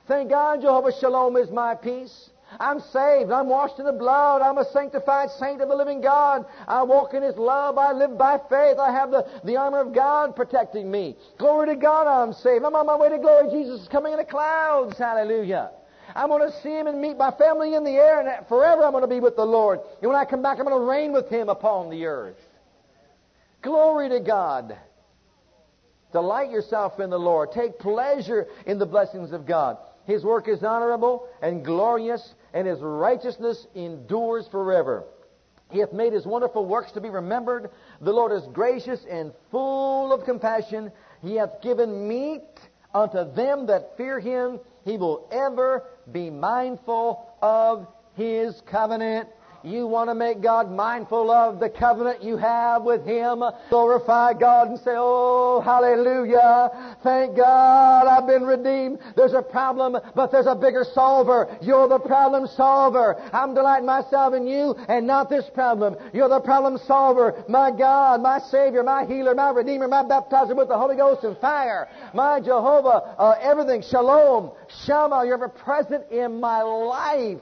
Thank 0.08 0.30
God 0.30 0.62
Jehovah 0.62 0.90
Shalom 0.98 1.36
is 1.36 1.50
my 1.50 1.74
peace. 1.74 2.30
I'm 2.58 2.80
saved. 2.80 3.30
I'm 3.30 3.48
washed 3.48 3.78
in 3.78 3.84
the 3.84 3.92
blood. 3.92 4.40
I'm 4.40 4.56
a 4.56 4.64
sanctified 4.64 5.28
saint 5.38 5.60
of 5.60 5.68
the 5.68 5.76
living 5.76 6.00
God. 6.00 6.46
I 6.66 6.82
walk 6.82 7.12
in 7.12 7.22
His 7.22 7.36
love. 7.36 7.76
I 7.76 7.92
live 7.92 8.16
by 8.16 8.40
faith. 8.48 8.78
I 8.78 8.90
have 8.90 9.10
the, 9.10 9.26
the 9.44 9.56
armor 9.56 9.80
of 9.80 9.92
God 9.92 10.34
protecting 10.34 10.90
me. 10.90 11.14
Glory 11.36 11.66
to 11.68 11.76
God, 11.76 12.06
I'm 12.06 12.32
saved. 12.32 12.64
I'm 12.64 12.74
on 12.74 12.86
my 12.86 12.96
way 12.96 13.10
to 13.10 13.18
glory. 13.18 13.50
Jesus 13.50 13.82
is 13.82 13.88
coming 13.88 14.12
in 14.12 14.18
the 14.18 14.24
clouds. 14.24 14.96
Hallelujah. 14.96 15.72
I'm 16.16 16.28
going 16.28 16.50
to 16.50 16.58
see 16.62 16.70
Him 16.70 16.86
and 16.86 17.02
meet 17.02 17.18
my 17.18 17.30
family 17.32 17.74
in 17.74 17.84
the 17.84 17.90
air, 17.90 18.26
and 18.26 18.46
forever 18.48 18.84
I'm 18.84 18.92
going 18.92 19.02
to 19.02 19.08
be 19.08 19.20
with 19.20 19.36
the 19.36 19.44
Lord. 19.44 19.80
And 20.00 20.10
when 20.10 20.18
I 20.18 20.24
come 20.24 20.40
back, 20.40 20.58
I'm 20.58 20.64
going 20.64 20.80
to 20.80 20.86
reign 20.86 21.12
with 21.12 21.28
Him 21.28 21.50
upon 21.50 21.90
the 21.90 22.06
earth. 22.06 22.40
Glory 23.60 24.08
to 24.08 24.20
God. 24.20 24.74
Delight 26.12 26.50
yourself 26.50 26.98
in 26.98 27.10
the 27.10 27.18
Lord. 27.18 27.52
Take 27.52 27.78
pleasure 27.78 28.46
in 28.64 28.78
the 28.78 28.86
blessings 28.86 29.32
of 29.32 29.44
God. 29.44 29.76
His 30.08 30.24
work 30.24 30.48
is 30.48 30.64
honorable 30.64 31.28
and 31.42 31.62
glorious, 31.62 32.34
and 32.54 32.66
His 32.66 32.80
righteousness 32.80 33.66
endures 33.74 34.48
forever. 34.48 35.04
He 35.70 35.80
hath 35.80 35.92
made 35.92 36.14
His 36.14 36.24
wonderful 36.24 36.64
works 36.64 36.92
to 36.92 37.00
be 37.02 37.10
remembered. 37.10 37.70
The 38.00 38.12
Lord 38.12 38.32
is 38.32 38.42
gracious 38.54 39.04
and 39.08 39.32
full 39.50 40.10
of 40.10 40.24
compassion. 40.24 40.90
He 41.20 41.34
hath 41.34 41.60
given 41.60 42.08
meat 42.08 42.40
unto 42.94 43.30
them 43.34 43.66
that 43.66 43.98
fear 43.98 44.18
Him. 44.18 44.60
He 44.86 44.96
will 44.96 45.28
ever 45.30 45.84
be 46.10 46.30
mindful 46.30 47.28
of 47.42 47.86
His 48.14 48.62
covenant. 48.62 49.28
You 49.68 49.86
want 49.86 50.08
to 50.08 50.14
make 50.14 50.40
God 50.40 50.72
mindful 50.72 51.30
of 51.30 51.60
the 51.60 51.68
covenant 51.68 52.22
you 52.22 52.38
have 52.38 52.84
with 52.84 53.04
Him. 53.04 53.42
Glorify 53.68 54.32
God 54.32 54.68
and 54.68 54.78
say, 54.78 54.94
Oh, 54.94 55.60
hallelujah. 55.60 56.96
Thank 57.02 57.36
God 57.36 58.06
I've 58.06 58.26
been 58.26 58.44
redeemed. 58.44 58.98
There's 59.14 59.34
a 59.34 59.42
problem, 59.42 59.98
but 60.14 60.32
there's 60.32 60.46
a 60.46 60.54
bigger 60.54 60.86
solver. 60.94 61.54
You're 61.60 61.86
the 61.86 61.98
problem 61.98 62.46
solver. 62.56 63.20
I'm 63.34 63.54
delighting 63.54 63.84
myself 63.84 64.32
in 64.32 64.46
you 64.46 64.74
and 64.88 65.06
not 65.06 65.28
this 65.28 65.44
problem. 65.52 65.96
You're 66.14 66.30
the 66.30 66.40
problem 66.40 66.78
solver. 66.86 67.44
My 67.46 67.70
God, 67.70 68.22
my 68.22 68.38
Savior, 68.38 68.82
my 68.82 69.04
healer, 69.04 69.34
my 69.34 69.50
Redeemer, 69.50 69.86
my 69.86 70.02
baptizer 70.02 70.56
with 70.56 70.68
the 70.68 70.78
Holy 70.78 70.96
Ghost 70.96 71.24
and 71.24 71.36
fire. 71.38 71.88
My 72.14 72.40
Jehovah, 72.40 73.14
uh, 73.18 73.34
everything. 73.42 73.82
Shalom, 73.82 74.52
Shama, 74.86 75.24
you're 75.26 75.34
ever 75.34 75.50
present 75.50 76.10
in 76.10 76.40
my 76.40 76.62
life. 76.62 77.38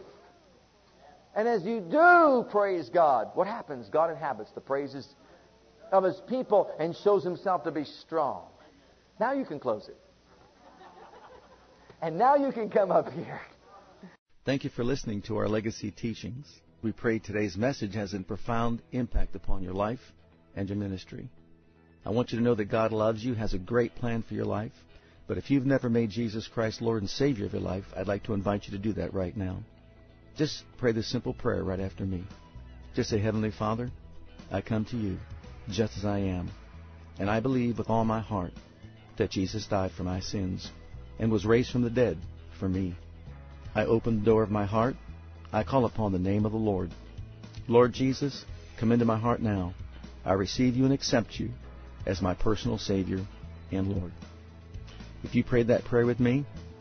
And 1.37 1.47
as 1.47 1.63
you 1.65 1.81
do 1.81 2.47
praise 2.51 2.89
God, 2.89 3.29
what 3.35 3.47
happens? 3.47 3.91
God 3.91 4.11
inhabits 4.11 4.51
the 4.53 4.61
praises 4.63 5.07
of 5.93 6.03
His 6.03 6.17
people 6.27 6.75
and 6.81 6.97
shows 6.97 7.23
Himself 7.23 7.63
to 7.65 7.71
be 7.71 7.85
strong. 7.85 8.47
Now 9.21 9.35
you 9.35 9.45
can 9.45 9.61
close 9.61 9.87
it. 9.87 9.99
And 12.01 12.19
now 12.19 12.37
you 12.37 12.53
can 12.53 12.71
come 12.71 12.91
up 12.91 13.13
here. 13.13 13.41
Thank 14.47 14.65
you 14.65 14.71
for 14.71 14.83
listening 14.83 15.23
to 15.23 15.37
our 15.37 15.49
legacy 15.49 15.91
teachings. 15.91 16.47
We 16.83 16.93
pray 16.93 17.19
today's 17.19 17.57
message 17.57 17.95
has 17.95 18.15
a 18.15 18.21
profound 18.21 18.81
impact 18.93 19.35
upon 19.35 19.63
your 19.63 19.73
life 19.75 20.01
and 20.55 20.69
your 20.69 20.79
ministry. 20.79 21.29
I 22.05 22.11
want 22.11 22.33
you 22.33 22.39
to 22.39 22.45
know 22.45 22.55
that 22.55 22.67
God 22.67 22.93
loves 22.93 23.23
you, 23.23 23.35
has 23.35 23.53
a 23.53 23.59
great 23.59 23.95
plan 23.97 24.23
for 24.23 24.35
your 24.35 24.45
life. 24.45 24.73
But 25.27 25.37
if 25.37 25.51
you've 25.51 25.67
never 25.67 25.91
made 25.91 26.11
Jesus 26.11 26.49
Christ 26.49 26.81
Lord 26.81 27.03
and 27.03 27.11
Savior 27.11 27.45
of 27.45 27.53
your 27.53 27.63
life, 27.63 27.85
I'd 27.95 28.07
like 28.07 28.23
to 28.25 28.35
invite 28.35 28.67
you 28.67 28.73
to 28.73 28.79
do 28.79 28.93
that 28.95 29.13
right 29.13 29.37
now. 29.37 29.59
Just 30.37 30.65
pray 30.77 30.93
this 30.93 31.11
simple 31.11 31.33
prayer 31.33 31.63
right 31.63 31.81
after 31.81 32.05
me. 32.05 32.25
Just 32.95 33.11
say, 33.11 33.19
Heavenly 33.19 33.51
Father, 33.51 33.91
I 34.51 34.61
come 34.61 34.85
to 34.87 34.97
you 34.97 35.19
just 35.71 35.97
as 35.97 36.05
I 36.05 36.19
am. 36.19 36.51
And 37.19 37.31
I 37.31 37.41
believe 37.41 37.79
with 37.79 37.89
all 37.89 38.05
my 38.05 38.21
heart 38.21 38.53
that 39.17 39.31
Jesus 39.31 39.67
died 39.67 39.93
for 39.93 40.03
my 40.03 40.21
sins 40.21 40.71
and 41.19 41.33
was 41.33 41.47
raised 41.47 41.71
from 41.71 41.83
the 41.83 41.91
dead 41.91 42.19
for 42.61 42.69
me. 42.69 42.95
I 43.75 43.87
open 43.87 44.19
the 44.19 44.27
door 44.27 44.43
of 44.43 44.51
my 44.51 44.67
heart. 44.67 44.97
I 45.53 45.63
call 45.63 45.87
upon 45.87 46.13
the 46.13 46.19
name 46.19 46.45
of 46.45 46.53
the 46.53 46.59
Lord. 46.59 46.91
Lord 47.67 47.95
Jesus, 47.95 48.45
come 48.79 48.93
into 48.93 49.07
my 49.07 49.19
heart 49.19 49.41
now. 49.41 49.73
I 50.25 50.35
receive 50.35 50.77
you 50.77 50.85
and 50.85 50.93
accept 50.93 51.41
you 51.41 51.51
as 52.05 52.21
my 52.21 52.35
personal 52.35 52.79
Savior 52.79 53.25
and 53.73 53.89
Lord. 53.91 54.13
If 55.25 55.35
you 55.35 55.45
prayed 55.45 55.69
that 55.69 55.85
prayer 55.85 56.05
with 56.05 56.21
me, 56.21 56.45